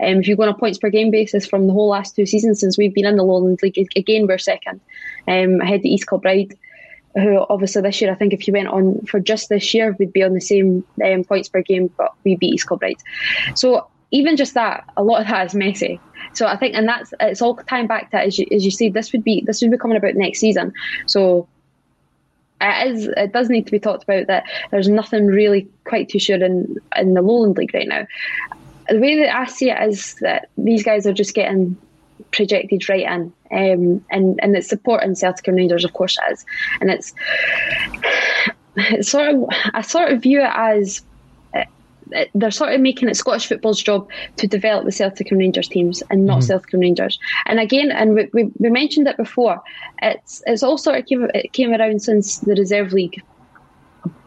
[0.00, 2.26] Um, if you go on a points per game basis from the whole last two
[2.26, 4.80] seasons since we've been in the Lowland League, again we're second.
[5.26, 6.56] Um, ahead to East Kilbride,
[7.14, 10.12] who obviously this year I think if you went on for just this year we'd
[10.12, 13.02] be on the same um, points per game, but we beat East Kilbride.
[13.54, 16.00] So even just that, a lot of that is messy.
[16.32, 18.88] So I think, and that's it's all tying back to as you, as you see,
[18.88, 20.72] this would be this would be coming about next season.
[21.06, 21.48] So
[22.60, 26.18] it is it does need to be talked about that there's nothing really quite too
[26.18, 28.06] sure in in the Lowland League right now.
[28.88, 31.76] The way that I see it is that these guys are just getting
[32.30, 36.46] projected right in, um, and and it's supporting Celtic and Rangers, of course, it is,
[36.80, 37.14] and it's
[38.76, 41.02] it's sort of I sort of view it as
[41.54, 45.68] uh, they're sort of making it Scottish football's job to develop the Celtic and Rangers
[45.68, 47.18] teams and not Celtic and Rangers.
[47.46, 49.62] And again, and we, we, we mentioned it before,
[50.02, 53.22] it's it's all sort of came it came around since the reserve league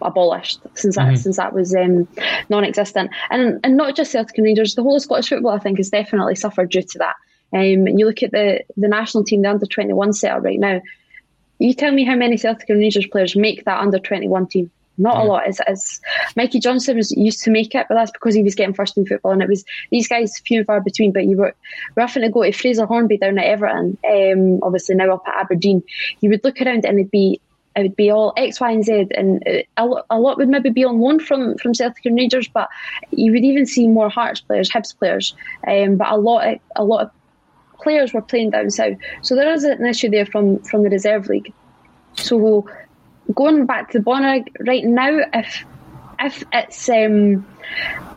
[0.02, 2.08] abolished since that since that was um,
[2.50, 5.78] non-existent and and not just Celtic and Rangers the whole of Scottish football I think
[5.78, 7.16] has definitely suffered due to that
[7.54, 10.82] um, and you look at the the national team the under 21 setup right now
[11.60, 15.18] you tell me how many Celtic and Rangers players make that under 21 team not
[15.18, 15.48] a lot.
[15.48, 16.02] It's, it's
[16.36, 19.06] Mikey Johnston was used to make it, but that's because he was getting first in
[19.06, 21.12] football, and it was these guys few and far between.
[21.12, 21.56] But you were
[21.96, 25.42] we're having to go to Fraser Hornby down at Everton, um, obviously now up at
[25.42, 25.84] Aberdeen.
[26.20, 27.42] You would look around and it'd be
[27.76, 29.44] it would be all X, Y, and Z, and
[29.78, 32.70] uh, a lot, would maybe be on loan from from Celtic and Rangers, but
[33.12, 35.36] you would even see more Hearts players, Hibs players,
[35.68, 37.12] um, but a lot of, a lot of
[37.82, 38.98] players were playing down south.
[39.22, 41.54] So there is an issue there from from the reserve league.
[42.16, 42.70] So
[43.34, 45.66] going back to Bonner right now, if
[46.20, 47.46] if it's um,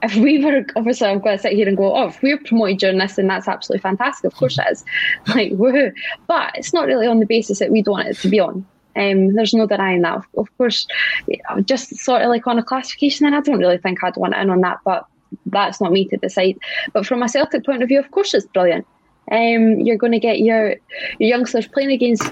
[0.02, 2.78] if we were obviously I'm going to sit here and go, oh, if we're promoted
[2.78, 4.26] during this, then that's absolutely fantastic.
[4.26, 4.84] Of course it is,
[5.28, 5.92] like woohoo.
[6.26, 8.66] But it's not really on the basis that we don't want it to be on.
[8.96, 10.16] Um, there's no denying that.
[10.16, 10.86] Of, of course,
[11.64, 14.50] just sort of like on a classification, then I don't really think I'd want in
[14.50, 15.06] on that, but
[15.46, 16.58] that's not me to decide.
[16.92, 18.86] But from a Celtic point of view, of course, it's brilliant.
[19.30, 20.76] Um, you're going to get your
[21.18, 22.30] your youngsters playing against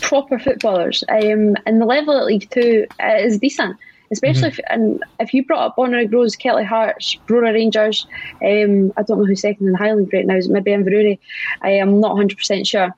[0.00, 3.76] proper footballers, um, and the level at League Two uh, is decent.
[4.10, 8.06] Especially if, and if you brought up Bonnyrigg Rose, Kelty Hearts, Brora Rangers,
[8.42, 11.18] um, I don't know who's second in the Highland right now, is it maybe Inverurie?
[11.60, 12.94] I am not 100% sure.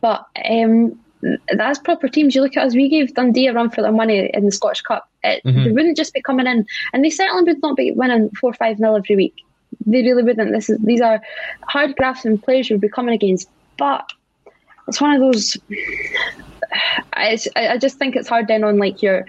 [0.00, 1.00] But um,
[1.54, 2.34] that's proper teams.
[2.34, 4.82] You look at us, we gave Dundee a run for their money in the Scottish
[4.82, 5.08] Cup.
[5.22, 5.64] It, Mhm.
[5.64, 8.78] They wouldn't just be coming in, and they certainly would not be winning 4 5
[8.78, 9.34] 0 every week.
[9.86, 10.52] They really wouldn't.
[10.52, 11.20] This is These are
[11.68, 13.48] hard grafting players you'll be coming against.
[13.76, 14.04] But
[14.88, 15.56] it's one of those.
[17.12, 19.26] I, I just think it's hard then on like your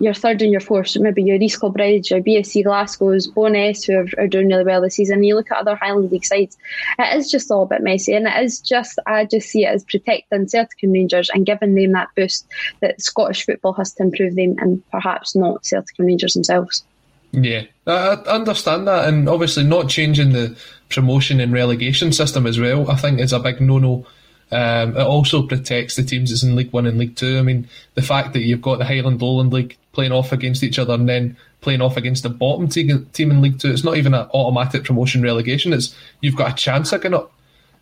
[0.00, 3.98] your third and your fourth, so maybe your East Kilbride, your BSC Glasgow's, Bonus, who
[3.98, 5.22] are, are doing really well this season.
[5.22, 6.56] You look at other Highland League sides,
[6.98, 9.74] it is just all a bit messy, and it is just I just see it
[9.74, 12.46] as protecting Celtic and Rangers and giving them that boost
[12.80, 16.84] that Scottish football has to improve them, and perhaps not Celtic and Rangers themselves.
[17.32, 20.56] Yeah, I I understand that, and obviously not changing the
[20.88, 22.90] promotion and relegation system as well.
[22.90, 24.06] I think is a big no-no.
[24.50, 27.38] Um, it also protects the teams that's in League One and League Two.
[27.38, 30.78] I mean, the fact that you've got the Highland Lowland League playing off against each
[30.78, 33.96] other and then playing off against the bottom te- team in League Two, it's not
[33.96, 35.72] even an automatic promotion relegation.
[35.72, 37.32] It's you've got a chance of getting up.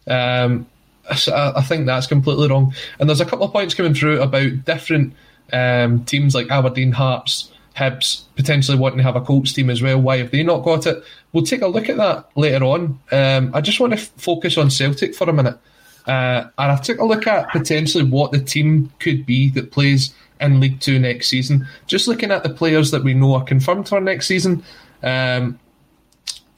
[0.08, 0.66] Um,
[1.08, 2.74] I I think that's completely wrong.
[2.98, 5.14] And there's a couple of points coming through about different
[5.52, 10.00] um, teams like Aberdeen, Hearts, Hibs potentially wanting to have a Colts team as well.
[10.00, 11.04] Why have they not got it?
[11.32, 12.98] We'll take a look at that later on.
[13.12, 15.58] Um, I just want to f- focus on Celtic for a minute.
[16.06, 20.14] Uh, and I took a look at potentially what the team could be that plays
[20.40, 21.66] in League Two next season.
[21.86, 24.62] Just looking at the players that we know are confirmed for next season.
[25.02, 25.58] Um,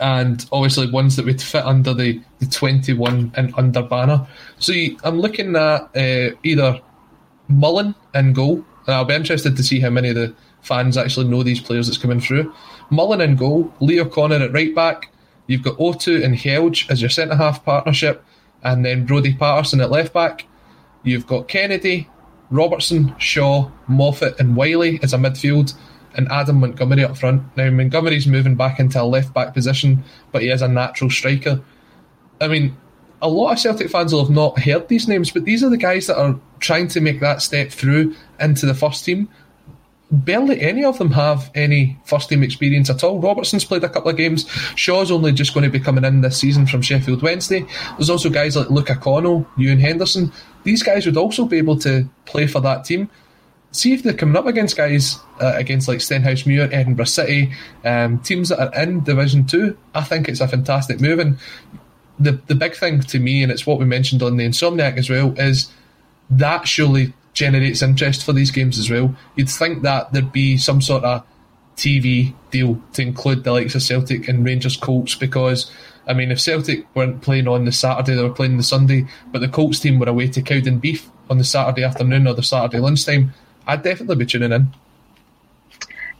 [0.01, 4.26] and obviously ones that would fit under the, the 21 and under banner.
[4.59, 4.72] So
[5.03, 6.80] I'm looking at uh, either
[7.49, 11.28] Mullen and goal, and I'll be interested to see how many of the fans actually
[11.28, 12.53] know these players that's coming through.
[12.90, 15.11] Mullen and goal, Leo Connor at right back,
[15.46, 18.24] you've got O2 and Helge as your centre half partnership,
[18.63, 20.47] and then Brody Patterson at left back.
[21.03, 22.09] You've got Kennedy,
[22.51, 25.75] Robertson, Shaw, Moffat, and Wiley as a midfield,
[26.15, 27.43] and Adam Montgomery up front.
[27.57, 30.03] Now, Montgomery's moving back into a left back position,
[30.33, 31.61] but he is a natural striker.
[32.41, 32.77] I mean,
[33.21, 35.77] a lot of Celtic fans will have not heard these names, but these are the
[35.77, 39.29] guys that are trying to make that step through into the first team.
[40.11, 43.21] Barely any of them have any first team experience at all.
[43.21, 44.49] Robertson's played a couple of games.
[44.75, 47.67] Shaw's only just going to be coming in this season from Sheffield Wednesday.
[47.99, 50.33] There's also guys like Luca Connell, Ewan Henderson.
[50.65, 53.11] These guys would also be able to play for that team.
[53.71, 57.53] See if they're coming up against guys uh, against like Stenhousemuir, Edinburgh City,
[57.85, 59.77] um, teams that are in Division Two.
[59.95, 61.39] I think it's a fantastic move, and
[62.19, 65.11] the the big thing to me, and it's what we mentioned on the Insomniac as
[65.11, 65.71] well, is
[66.31, 69.14] that surely generates interest for these games as well.
[69.36, 71.24] You'd think that there'd be some sort of
[71.76, 75.70] TV deal to include the likes of Celtic and Rangers Colts because
[76.09, 79.41] I mean if Celtic weren't playing on the Saturday, they were playing the Sunday, but
[79.41, 83.32] the Colts team were away to Cowdenbeath on the Saturday afternoon or the Saturday lunchtime,
[83.66, 84.68] I'd definitely be tuning in.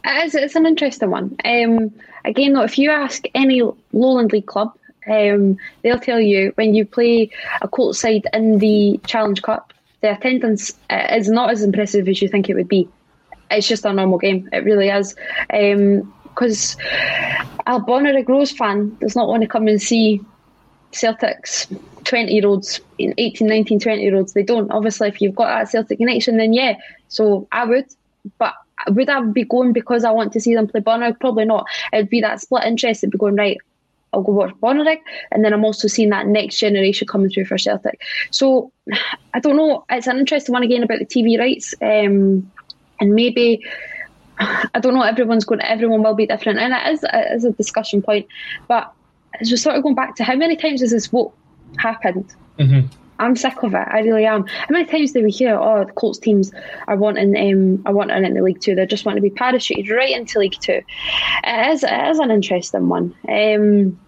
[0.05, 1.35] It is, it's an interesting one.
[1.43, 1.91] Um,
[2.23, 3.61] again, though, if you ask any
[3.91, 4.73] Lowland League club,
[5.07, 10.15] um, they'll tell you when you play a Colt side in the Challenge Cup, the
[10.15, 12.87] attendance uh, is not as impressive as you think it would be.
[13.51, 14.47] It's just a normal game.
[14.53, 15.15] It really is.
[15.49, 16.77] Because
[17.67, 20.21] a Bonnyrigg Rose fan does not want to come and see
[20.91, 21.67] Celtic's
[22.05, 24.33] 20 year olds, 18, 19, 20 year olds.
[24.33, 24.71] They don't.
[24.71, 26.75] Obviously, if you've got that Celtic connection, then yeah.
[27.07, 27.85] So I would.
[28.37, 28.53] But
[28.89, 31.19] would I be going because I want to see them play Bonnyrigg?
[31.19, 31.65] Probably not.
[31.91, 33.03] It would be that split interest.
[33.03, 33.57] It'd be going, right,
[34.13, 34.99] I'll go watch Bonnyrigg,
[35.31, 38.01] and then I'm also seeing that next generation coming through for Celtic.
[38.31, 38.71] So
[39.33, 39.85] I don't know.
[39.89, 42.51] It's an interesting one again about the TV rights, um,
[42.99, 43.63] and maybe
[44.39, 45.01] I don't know.
[45.01, 45.61] Everyone's going.
[45.61, 48.27] Everyone will be different, and it is, it is a discussion point.
[48.67, 48.91] But
[49.39, 51.33] as we're sort of going back to how many times has this vote
[51.77, 52.33] happened?
[52.57, 52.87] Mm-hmm.
[53.19, 53.87] I'm sick of it.
[53.91, 54.47] I really am.
[54.47, 56.51] How many times do we hear, oh, the Colts teams
[56.87, 58.75] are wanting um, are wanting in the League Two?
[58.75, 60.81] They just want to be parachuted right into League Two.
[61.43, 63.13] It is, it is an interesting one.
[63.27, 63.99] Um,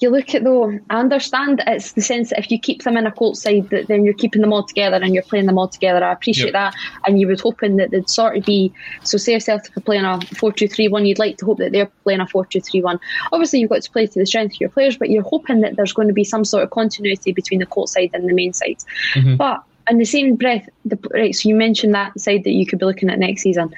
[0.00, 3.06] you look at though, I understand it's the sense that if you keep them in
[3.06, 5.68] a Colts side, that then you're keeping them all together and you're playing them all
[5.68, 6.04] together.
[6.04, 6.52] I appreciate Yep.
[6.52, 6.74] that,
[7.06, 8.72] and you would hoping that they'd sort of be.
[9.02, 12.20] So, say if Celtic are playing a four-two-three-one, you'd like to hope that they're playing
[12.20, 12.98] a four-two-three-one.
[13.32, 15.76] Obviously, you've got to play to the strength of your players, but you're hoping that
[15.76, 18.52] there's going to be some sort of continuity between the Colts side and the main
[18.52, 18.78] side.
[19.14, 19.36] Mhm.
[19.36, 21.34] But in the same breath, the, right?
[21.34, 23.74] So you mentioned that side that you could be looking at next season.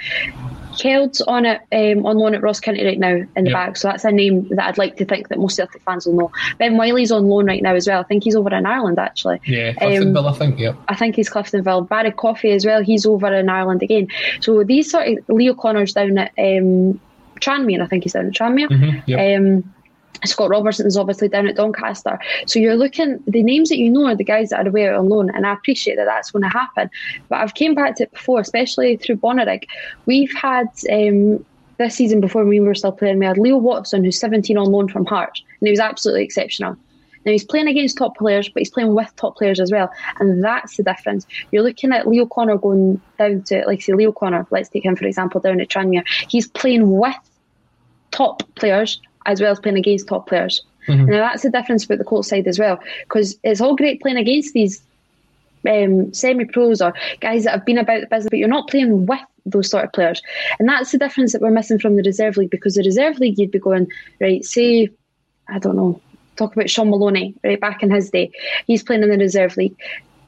[0.79, 3.67] Keld's on it um, on loan at Ross County right now in the Yeah.
[3.67, 6.15] back, so that's a name that I'd like to think that most Celtic fans will
[6.15, 6.31] know.
[6.59, 7.99] Ben Wiley's on loan right now as well.
[8.01, 9.41] I think he's over in Ireland actually.
[9.45, 10.59] Yeah, Um, Cliftonville, I think.
[10.61, 10.77] Yep.
[10.89, 11.89] I think he's Cliftonville.
[11.89, 12.81] Barry Coffey as well.
[12.83, 14.07] He's over in Ireland again.
[14.41, 17.01] So these sort of Leo Connor's down at um,
[17.41, 17.83] Tranmere.
[17.83, 18.69] I think he's down at Tranmere.
[18.69, 19.41] Mhm, yep.
[19.41, 19.75] Um,
[20.25, 22.19] Scott Robertson's obviously down at Doncaster.
[22.47, 25.09] So you're looking, the names that you know are the guys that are away on
[25.09, 26.91] loan, and I appreciate that that's going to happen.
[27.29, 29.65] But I've came back to it before, especially through Bonnyrigg.
[30.07, 31.45] We've had um,
[31.79, 34.89] this season before we were still playing, we had Leo Watson, who's 17 on loan
[34.89, 36.77] from Hearts, and he was absolutely exceptional.
[37.25, 40.43] Now he's playing against top players, but he's playing with top players as well, and
[40.43, 41.27] that's the difference.
[41.51, 44.47] You're looking at Leo Connor going down to, like say, Leo Connor.
[44.51, 46.05] Let's take him for example down at Tranmere.
[46.29, 47.17] He's playing with
[48.11, 50.63] top players as well as playing against top players.
[50.89, 51.07] Mm-hmm.
[51.07, 54.17] Now that's the difference with the Colts side as well, because it's all great playing
[54.17, 54.83] against these
[55.69, 59.21] um, semi-pros or guys that have been about the business, but you're not playing with
[59.45, 60.23] those sort of players.
[60.59, 63.39] And that's the difference that we're missing from the reserve league because the reserve league
[63.39, 63.89] you'd be going,
[64.21, 64.89] right, say,
[65.49, 66.01] I don't know,
[66.37, 68.31] talk about Shaun Maloney, right, back in his day.
[68.67, 69.77] He's playing in the reserve league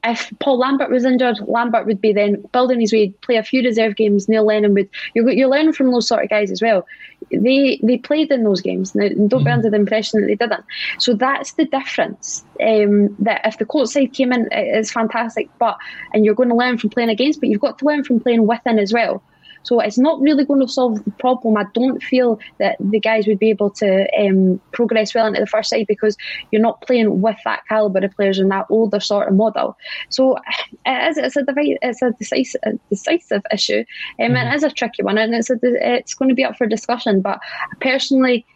[0.05, 3.63] if Paul Lambert was injured, Lambert would be then building his way, play a few
[3.63, 4.29] reserve games.
[4.29, 4.89] Neil Lennon would.
[5.15, 6.87] You're, you're learning from those sort of guys as well.
[7.31, 8.95] They they played in those games.
[8.95, 9.45] Now, don't mm-hmm.
[9.45, 10.65] be under the impression that they didn't.
[10.99, 12.45] So that's the difference.
[12.63, 15.49] Um, that if the court side came in, it's fantastic.
[15.59, 15.79] But
[16.13, 18.47] and you're going to learn from playing against, but you've got to learn from playing
[18.47, 19.23] within as well.
[19.63, 21.57] So it's not really going to solve the problem.
[21.57, 25.47] I don't feel that the guys would be able to um, progress well into the
[25.47, 26.17] first side because
[26.51, 29.77] you're not playing with that calibre of players in that older sort of model.
[30.09, 30.37] So
[30.87, 33.85] it is, it's a it's a decisive, a decisive issue,
[34.19, 34.37] um, mm-hmm.
[34.37, 36.67] and it is a tricky one, and it's a, it's going to be up for
[36.67, 37.21] discussion.
[37.21, 37.41] But
[37.81, 38.47] personally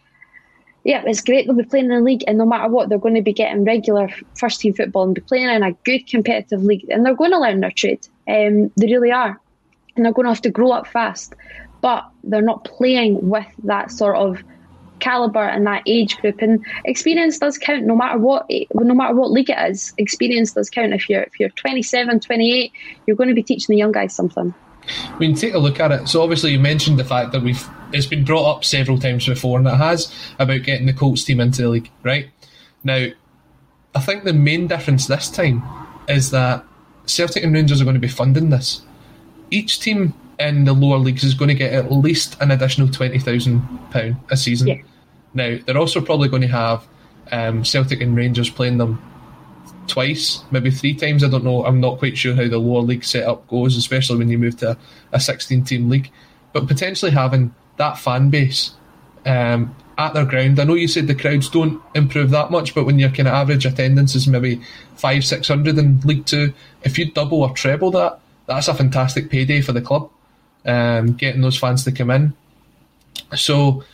[0.84, 3.14] yeah, it's great they'll be playing in the league, and no matter what, they're going
[3.14, 6.88] to be getting regular first team football and be playing in a good competitive league,
[6.90, 8.06] and they're going to learn their trade.
[8.28, 9.40] Um, they really are
[9.96, 11.34] and they're going to have to grow up fast.
[11.80, 14.42] But they're not playing with that sort of
[15.00, 16.40] caliber and that age group.
[16.40, 19.92] And experience does count, no matter what, no matter what league it is.
[19.98, 20.94] Experience does count.
[20.94, 22.72] If you're if you're 27, 28,
[23.06, 24.54] you're going to be teaching the young guys something.
[24.86, 26.08] I mean, take a look at it.
[26.08, 29.58] So obviously, you mentioned the fact that we've it's been brought up several times before,
[29.58, 32.28] and it has about getting the Colts team into the league, right?
[32.82, 33.06] Now,
[33.94, 35.62] I think the main difference this time
[36.08, 36.64] is that
[37.06, 38.82] Celtic and Rangers are going to be funding this
[39.54, 43.18] each team in the lower leagues is going to get at least an additional twenty
[43.18, 44.68] thousand pound a season.
[44.68, 44.82] Yeah.
[45.32, 46.86] Now they're also probably going to have
[47.30, 49.02] um, Celtic and Rangers playing them
[49.86, 51.24] twice, maybe three times.
[51.24, 51.64] I don't know.
[51.64, 54.76] I'm not quite sure how the lower league setup goes, especially when you move to
[55.12, 56.10] a 16 team league.
[56.52, 58.72] But potentially having that fan base
[59.26, 60.60] um, at their ground.
[60.60, 63.34] I know you said the crowds don't improve that much, but when your kind of
[63.34, 64.60] average attendance is maybe
[64.96, 66.52] five, six hundred in League Two,
[66.82, 70.10] if you double or treble that, that's a fantastic payday for the club,
[70.64, 72.34] um, getting those fans to come in.
[73.34, 73.84] So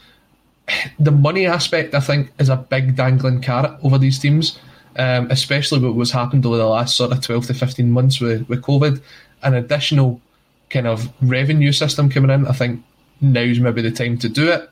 [0.98, 4.58] the money aspect, I think, is a big dangling carrot over these teams,
[4.96, 8.48] um, especially with what's happened over the last sort of 12 to 15 months with,
[8.48, 9.00] with COVID.
[9.42, 10.20] An additional
[10.68, 12.82] kind of revenue system coming in, I think
[13.20, 14.68] now's maybe the time to do it.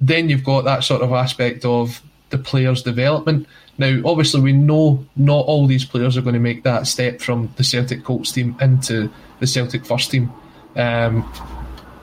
[0.00, 3.46] Then you've got that sort of aspect of the players' development.
[3.78, 7.52] Now, obviously, we know not all these players are going to make that step from
[7.56, 9.10] the Celtic Colts team into
[9.40, 10.32] the Celtic first team.
[10.76, 11.30] Um,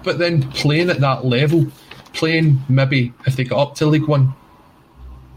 [0.03, 1.67] but then playing at that level,
[2.13, 4.34] playing maybe if they get up to League One,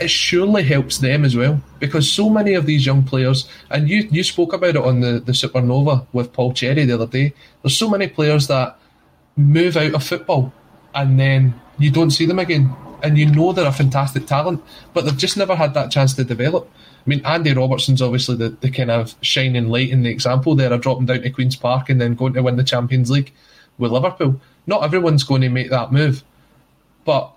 [0.01, 4.09] it surely helps them as well because so many of these young players, and you
[4.13, 7.35] you spoke about it on the, the Supernova with Paul Cherry the other day.
[7.63, 8.79] There's so many players that
[9.37, 10.53] move out of football
[10.95, 15.05] and then you don't see them again and you know they're a fantastic talent, but
[15.05, 16.69] they've just never had that chance to develop.
[16.75, 20.73] I mean, Andy Robertson's obviously the, the kind of shining light in the example there
[20.73, 23.33] of dropping down to Queen's Park and then going to win the Champions League
[23.79, 24.41] with Liverpool.
[24.67, 26.23] Not everyone's going to make that move,
[27.05, 27.33] but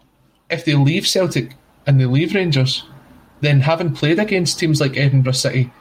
[0.49, 1.55] if they leave Celtic
[1.87, 2.83] and they leave Rangers,
[3.39, 5.71] then having played against teams like Edinburgh City,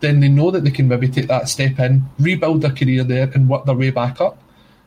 [0.00, 3.30] then they know that they can maybe take that step in, rebuild their career there,
[3.34, 4.38] and work their way back up.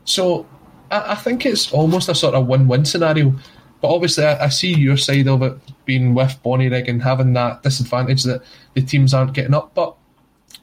[0.04, 0.46] So
[0.90, 3.34] I, I think it's almost a sort of win-win scenario
[3.82, 7.64] but obviously, I, I, see your side of it being with Bonnyrigg and having that
[7.64, 8.42] disadvantage that
[8.74, 9.74] the teams aren't getting up.
[9.74, 9.96] But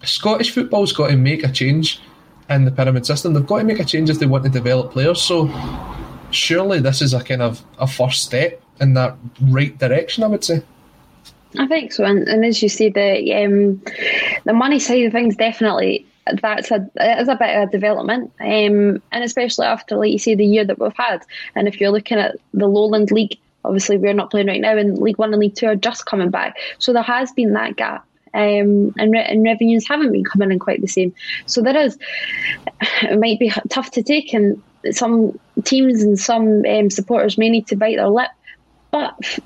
[0.04, 2.00] Scottish football's got to make a change
[2.50, 3.34] in the pyramid system.
[3.34, 5.22] They've got to make a change if they want to develop players.
[5.22, 5.50] So
[6.32, 10.46] surely this is a kind of a first step in that right direction, I would
[10.46, 10.64] say.
[11.58, 13.82] I think so, and, and as you say, the um,
[14.46, 16.06] the money side of things definitely
[16.42, 20.20] that's a it is a bit of a development, um, and especially after, like you
[20.20, 21.22] say, the year that we've had.
[21.56, 24.98] And if you're looking at the Lowland League, obviously we're not playing right now, and
[24.98, 28.06] League One and League Two are just coming back, so there has been that gap.
[28.32, 31.16] Um, and, re- and revenues haven't been coming in quite the same.
[31.48, 31.98] So there is,
[33.02, 34.62] it might be tough to take, and
[34.92, 38.30] some teams and some um, supporters may need to bite their lip.
[38.92, 39.40] But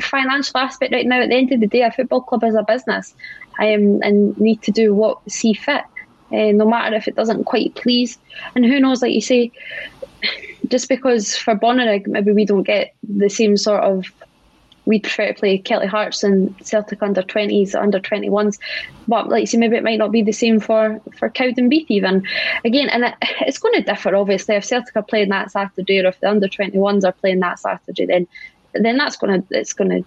[0.00, 2.62] financial aspect right now, at the end of the day, a football club is a
[2.62, 3.14] business
[3.58, 5.84] um, and need to do what see fit
[6.32, 8.18] uh, no matter if it doesn't quite please.
[8.54, 9.52] And who knows, like you say,
[10.68, 14.06] just because for Bonnyrigg maybe we don't get the same sort of
[14.86, 18.58] we prefer to play Kelty Hearts and Celtic under 20s, under 21s.
[19.08, 22.26] But like you say, maybe it might not be the same for for Cowdenbeath even.
[22.64, 24.56] Again, and it, it's going to differ obviously.
[24.56, 28.06] If Celtic are playing that Saturday, or if the under 21s are playing that Saturday,
[28.06, 28.26] then
[28.74, 30.04] then that's going to it's going to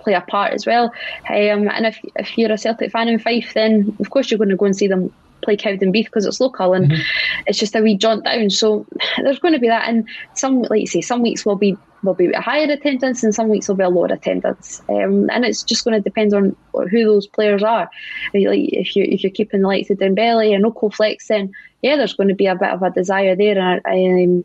[0.00, 0.92] play a part as well.
[1.28, 4.50] Um, and if if you're a Celtic fan in Fife, then of course you're going
[4.50, 7.02] to go and see them play Cowdenbeath because it's local and mm-hmm.
[7.46, 8.50] it's just a wee jaunt down.
[8.50, 8.86] So
[9.18, 12.14] there's going to be that, and some like you say, some weeks will be will
[12.14, 14.80] be a higher attendance, and some weeks will be a lower attendance.
[14.88, 17.90] Um, and it's just going to depend on who those players are.
[18.34, 21.96] Like if you if you're keeping the likes of Dembele and Oko Flex, then yeah,
[21.96, 24.44] there's going to be a bit of a desire there and, um,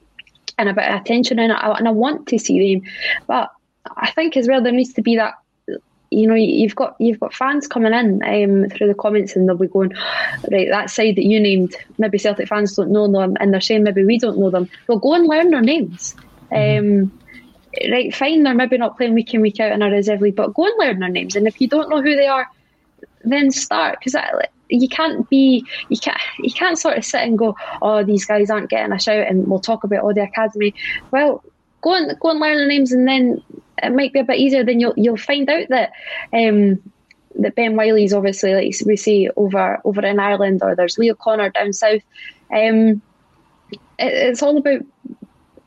[0.57, 2.89] and a bit of attention, and I, and I want to see them,
[3.27, 3.51] but
[3.97, 5.33] I think as well there needs to be that
[6.16, 9.57] you know, you've got you've got fans coming in um, through the comments, and they'll
[9.57, 9.93] be going,
[10.49, 13.84] right, that side that you named, maybe Celtic fans don't know them, and they're saying
[13.84, 14.70] maybe we don't know them.
[14.88, 16.16] Well, go and learn their names.
[16.51, 17.11] Mm-hmm.
[17.11, 20.38] Um, right, fine, they're maybe not playing week in week out in a reserve league,
[20.38, 21.36] but go and learn their names.
[21.36, 22.47] And if you don't know who they are,
[23.26, 24.16] then start because
[24.70, 28.49] you can't be you can't you can't sort of sit and go, oh, these guys
[28.49, 30.74] aren't getting a shout, and we'll talk about all the academy.
[31.11, 31.43] Well,
[31.86, 33.41] go and go and learn the names, and then
[33.81, 34.65] it might be a bit easier.
[34.65, 35.93] Then you'll you'll find out that.
[36.33, 36.81] Um,
[37.38, 41.49] that Ben Wiley's obviously, like we see over over in Ireland, or there's Leo Connor
[41.49, 42.01] down south.
[42.49, 43.01] Um,
[43.71, 44.86] it, it's all about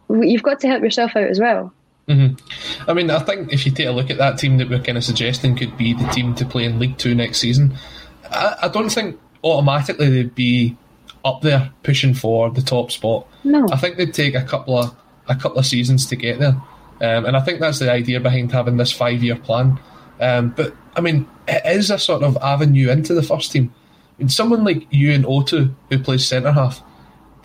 [0.09, 1.73] you've got to help yourself out as well.
[2.09, 2.91] Mm-hmm.
[2.91, 4.97] I mean, I think if you take a look at that team that we're kind
[4.97, 7.77] of suggesting could be the team to play in League Two next season,
[8.31, 10.75] I, I don't think automatically they'd be
[11.23, 13.27] up there pushing for the top spot.
[13.45, 14.97] No, I think they'd take a couple of
[15.29, 16.61] a couple of seasons to get there,
[17.01, 19.79] um, and I think that's the idea behind having this five year plan.
[20.21, 23.73] Um, but I mean, it is a sort of avenue into the first team.
[24.19, 26.83] Mean, someone like Ewan Otoo, who plays centre half,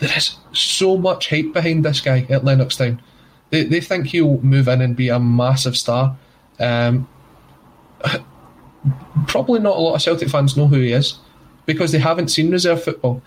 [0.00, 2.98] there is so much hype behind this guy at Lennoxtown
[3.54, 6.16] they, they think he'll move in and be a massive star.
[6.58, 7.08] Um,
[9.28, 11.18] probably not a lot of Celtic fans know who he is
[11.64, 13.22] because they haven't seen reserve football.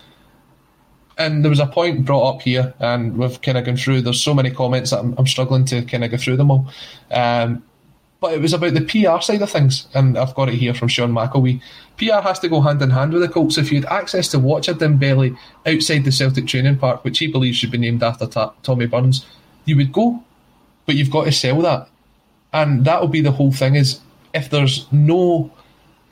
[1.18, 4.02] And there was a point brought up here, and we've kind of gone through.
[4.02, 6.68] There's so many comments that I'm, I'm struggling to kind of go through them all.
[7.10, 7.64] Um,
[8.20, 10.88] but it was about the PR side of things, and I've got it here from
[10.88, 11.60] Sean McElwee.
[11.98, 13.58] PR has to go hand in hand with the Colts.
[13.58, 17.28] If you had access to watch a Dembele outside the Celtic training park, which he
[17.28, 19.24] believes should be named after ta- Tommy Burns,
[19.66, 20.22] you would go,
[20.84, 21.88] but you've got to sell that,
[22.52, 23.76] and that will be the whole thing.
[23.76, 24.00] Is
[24.34, 25.52] if there's no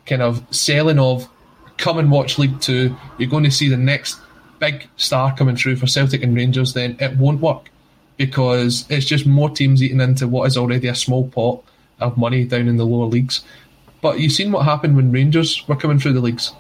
[0.05, 1.29] kind of selling of
[1.77, 4.21] come and watch League Two, you're going to see the next
[4.59, 7.71] big star coming through for Celtic and Rangers, then it won't work
[8.17, 11.63] because it's just more teams eating into what is already a small pot
[12.01, 13.45] of money down in the lower leagues.
[14.01, 16.53] But you've seen what happened when Rangers were coming through the leagues.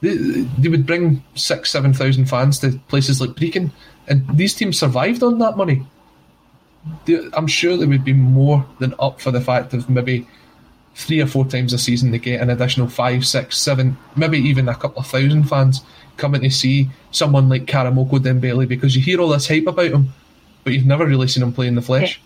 [0.00, 3.72] They, they would bring six, seven thousand fans to places like Brechin,
[4.06, 5.86] and these teams survived on that money.
[7.34, 10.26] I'm sure they would be more than up for the fact of maybe
[10.94, 14.68] three or four times a season they get an additional five, six, seven, maybe even
[14.68, 15.82] a couple of thousand fans
[16.18, 20.12] coming to see someone like Karamoko Dembele because you hear all this hype about him,
[20.64, 22.20] but you've never really seen him play in the flesh.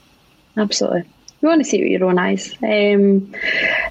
[0.56, 1.04] Yeah, absolutely.
[1.40, 2.54] You want to see it with your own eyes.
[2.62, 3.32] Um,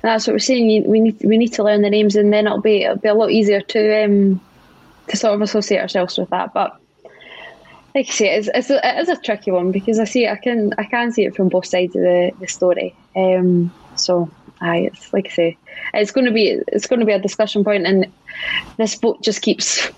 [0.02, 0.90] that's what we're saying.
[0.90, 3.14] We need we need to learn the names, and then it'll be it'll be a
[3.14, 4.42] lot easier to um,
[5.10, 6.54] to sort of associate ourselves with that.
[6.54, 6.80] But
[7.94, 10.38] like I say, it's, it's, a, it is a tricky one because I see I
[10.38, 12.96] can I can see it from both sides of the, the story.
[13.16, 14.30] Um, so
[14.62, 15.58] aye, it's like I say,
[15.94, 18.12] it's going to be it's going to be a discussion point, and
[18.78, 19.90] this boat just keeps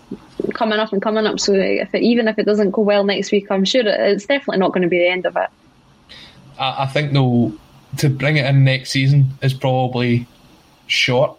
[0.53, 1.39] coming up and coming up.
[1.39, 4.59] So if it, even if it doesn't go well next week, I'm sure it's definitely
[4.59, 5.49] not going to be the end of it.
[6.57, 7.53] I, I think though
[7.97, 10.27] to bring it in next season is probably
[10.87, 11.37] short,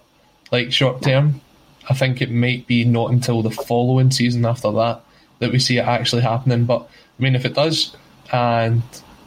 [0.53, 1.41] like short term.
[1.89, 5.03] I think it might be not until the following season after that
[5.41, 6.65] that we see it actually happening.
[6.65, 7.95] But I mean, if it does,
[8.33, 8.83] and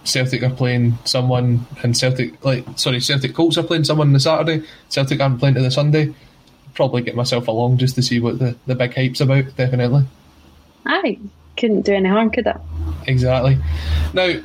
[0.08, 4.20] Celtic are playing someone, and Celtic like sorry, Celtic Colts are playing someone on the
[4.20, 6.14] Saturday, Celtic aren't playing to the Sunday.
[6.74, 9.46] Probably get myself along just to see what the, the big hype's about.
[9.56, 10.06] Definitely.
[10.86, 11.20] I
[11.58, 12.56] couldn't do any harm, could it?
[13.08, 13.58] Exactly.
[14.14, 14.40] Now,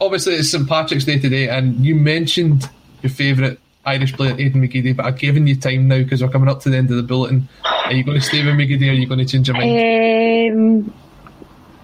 [0.00, 2.68] obviously, it's St Patrick's Day today, and you mentioned
[3.02, 6.48] your favourite Irish player, Aidan McGeady, but I've given you time now because we're coming
[6.48, 7.48] up to the end of the bulletin.
[7.64, 10.86] Are you going to stay with McGeady or are you going to change your mind?
[10.86, 10.94] Um,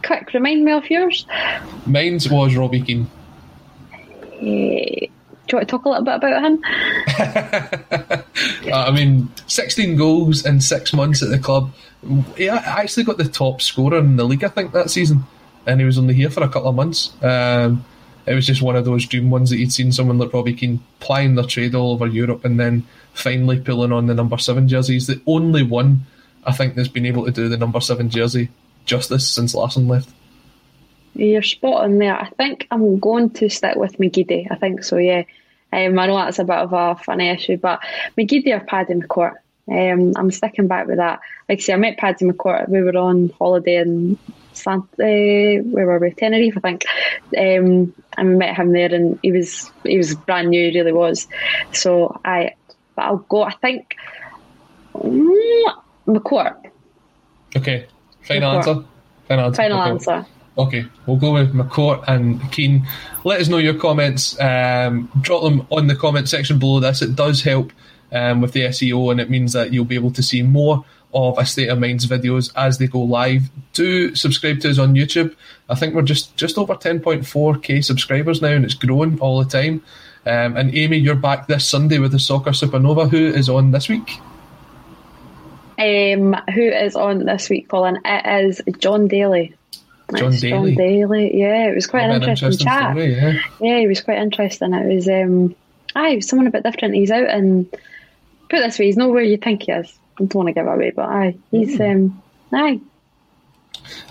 [0.09, 1.27] quick, remind me of yours.
[1.87, 3.11] Mine's was Robbie Keane.
[3.93, 3.99] Uh,
[4.41, 6.65] do you want to talk a little bit about him?
[8.73, 11.71] uh, I mean, 16 goals in six months at the club.
[12.37, 15.25] He actually got the top scorer in the league, I think, that season.
[15.67, 17.13] And he was only here for a couple of months.
[17.23, 17.85] Um,
[18.25, 20.81] it was just one of those dream ones that you'd seen someone like Robbie Keane
[21.01, 24.95] plying their trade all over Europe and then finally pulling on the number seven jersey.
[24.95, 26.07] He's the only one
[26.45, 28.49] I think that's been able to do the number seven jersey
[28.89, 30.11] justice since Larsson left.
[31.15, 32.17] You're spot on there.
[32.17, 34.49] I think I'm going to stick with McGeady.
[34.51, 35.25] I think so, yeah.
[35.73, 37.81] Um, I know that's a bit of a funny issue, but
[38.17, 39.37] McGeady or Paddy McCourt.
[39.71, 41.21] Um, I'm sticking back with that.
[41.49, 42.69] Like I say, I met Paddy McCourt.
[42.69, 44.19] We were on holiday in
[44.55, 46.11] Sant- uh, where were we?
[46.13, 46.85] Tenerife, I think.
[47.37, 50.93] Um, and we met him there, and he was he was brand new, he really
[50.93, 51.29] was.
[51.73, 52.55] So I,
[52.97, 53.43] but I'll go.
[53.43, 53.97] I think
[54.95, 55.75] mm,
[56.07, 56.71] McCourt.
[57.57, 57.87] Okay,
[58.29, 58.57] final McCourt.
[58.69, 58.85] answer.
[59.29, 59.63] Final answer.
[59.63, 59.91] Final Okay.
[59.91, 60.27] answer.
[60.57, 62.85] Okay, we'll go with McCourt and Keane.
[63.25, 64.39] Let us know your comments.
[64.41, 67.01] Um, drop them on the comment section below this.
[67.01, 67.73] It does help
[68.11, 71.39] um, with the SEO, and it means that you'll be able to see more of
[71.39, 73.43] a State of Mind's videos as they go live.
[73.73, 75.35] Do subscribe to us on YouTube.
[75.69, 79.83] I think we're just just over 10.4k subscribers now, and it's growing all the time.
[80.27, 83.09] Um, and Amy, you're back this Sunday with the Soccer Supernova.
[83.09, 84.21] Who is on this week?
[85.79, 87.99] Um, who is on this week, Colin?
[88.05, 89.55] It is John Daly.
[90.17, 90.75] John It's Daly.
[90.75, 91.39] John Daly.
[91.39, 92.91] Yeah, it was quite an interesting, interesting chat.
[92.93, 93.33] story, yeah.
[93.61, 94.75] yeah, he was quite interesting.
[94.75, 95.55] It was, um,
[95.95, 96.95] aye, was someone a bit different.
[96.95, 97.71] He's out and
[98.49, 99.99] put it this way, he's not where you think he is.
[100.19, 101.83] I don't want to give away, but aye, he's Hmm.
[101.83, 102.23] um,
[102.53, 102.81] aye.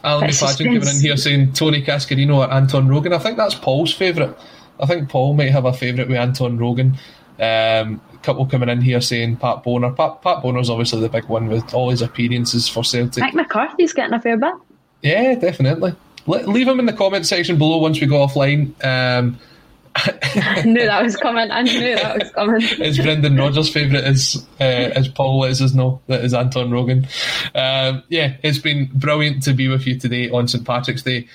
[0.04, 3.14] Alan McFadden coming in here saying Tony Cascarino or Anton Rogan.
[3.14, 4.36] I think that's Paul's favourite.
[4.80, 6.98] I think Paul might have a favourite with Anton Rogan.
[7.40, 9.92] Um, couple coming in here saying Pat Bonner.
[9.92, 13.24] Pat, Pat Bonner's obviously the big one with all his appearances for Celtic.
[13.24, 14.54] Mick McCarthy's getting a fair bit.
[15.02, 15.96] Yeah, definitely.
[16.26, 18.74] Le- leave him in the comment section below once we go offline.
[18.84, 19.40] Um,
[19.96, 21.50] I knew that was coming.
[21.50, 22.62] I knew that was coming.
[22.82, 27.08] is Brendan Rodgers' favourite is uh, as Paul lets us know that is Anton Rogan.
[27.56, 31.30] Um, yeah, it's been brilliant to be with you today on St Patrick's Day.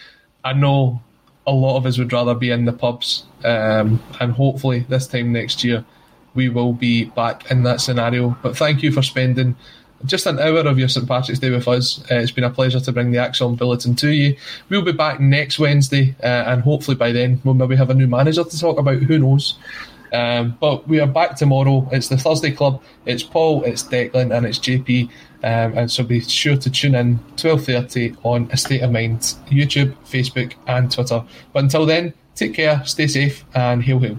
[0.45, 1.01] I know
[1.47, 5.33] a lot of us would rather be in the pubs, um, and hopefully this time
[5.33, 5.87] next year
[6.35, 8.37] we will be back in that scenario.
[8.43, 9.57] But thank you for spending
[10.05, 12.01] just an hour of your St Patrick's Day with us.
[12.11, 14.37] Uh, it's been a pleasure to bring the ACSOM Bulletin to you.
[14.69, 18.07] We'll be back next Wednesday, uh, and hopefully by then we'll maybe have a new
[18.07, 18.97] manager to talk about.
[19.03, 19.59] Who knows?
[20.13, 21.89] Um, but we are back tomorrow.
[21.91, 22.83] It's the Thursday Club.
[23.07, 25.09] It's Paul, it's Declan, and it's JP.
[25.45, 29.95] Um, and so be sure to tune in 12.30 on A State of Mind, YouTube,
[30.05, 31.25] Facebook, and Twitter.
[31.53, 34.19] But until then, take care, stay safe, and hail hail.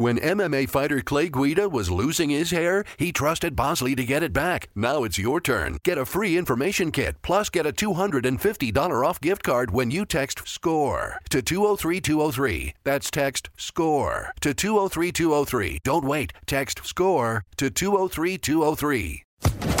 [0.00, 4.32] When MMA fighter Clay Guida was losing his hair, he trusted Bosley to get it
[4.32, 4.70] back.
[4.74, 5.76] Now it's your turn.
[5.84, 10.48] Get a free information kit, plus get a $250 off gift card when you text
[10.48, 12.72] SCORE to 203203.
[12.82, 15.80] That's text SCORE to 203203.
[15.84, 16.32] Don't wait.
[16.46, 19.22] Text SCORE to 203203.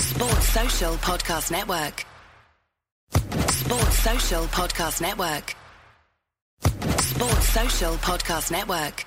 [0.00, 2.04] Sports Social Podcast Network.
[3.48, 5.56] Sports Social Podcast Network.
[7.00, 9.06] Sports Social Podcast Network.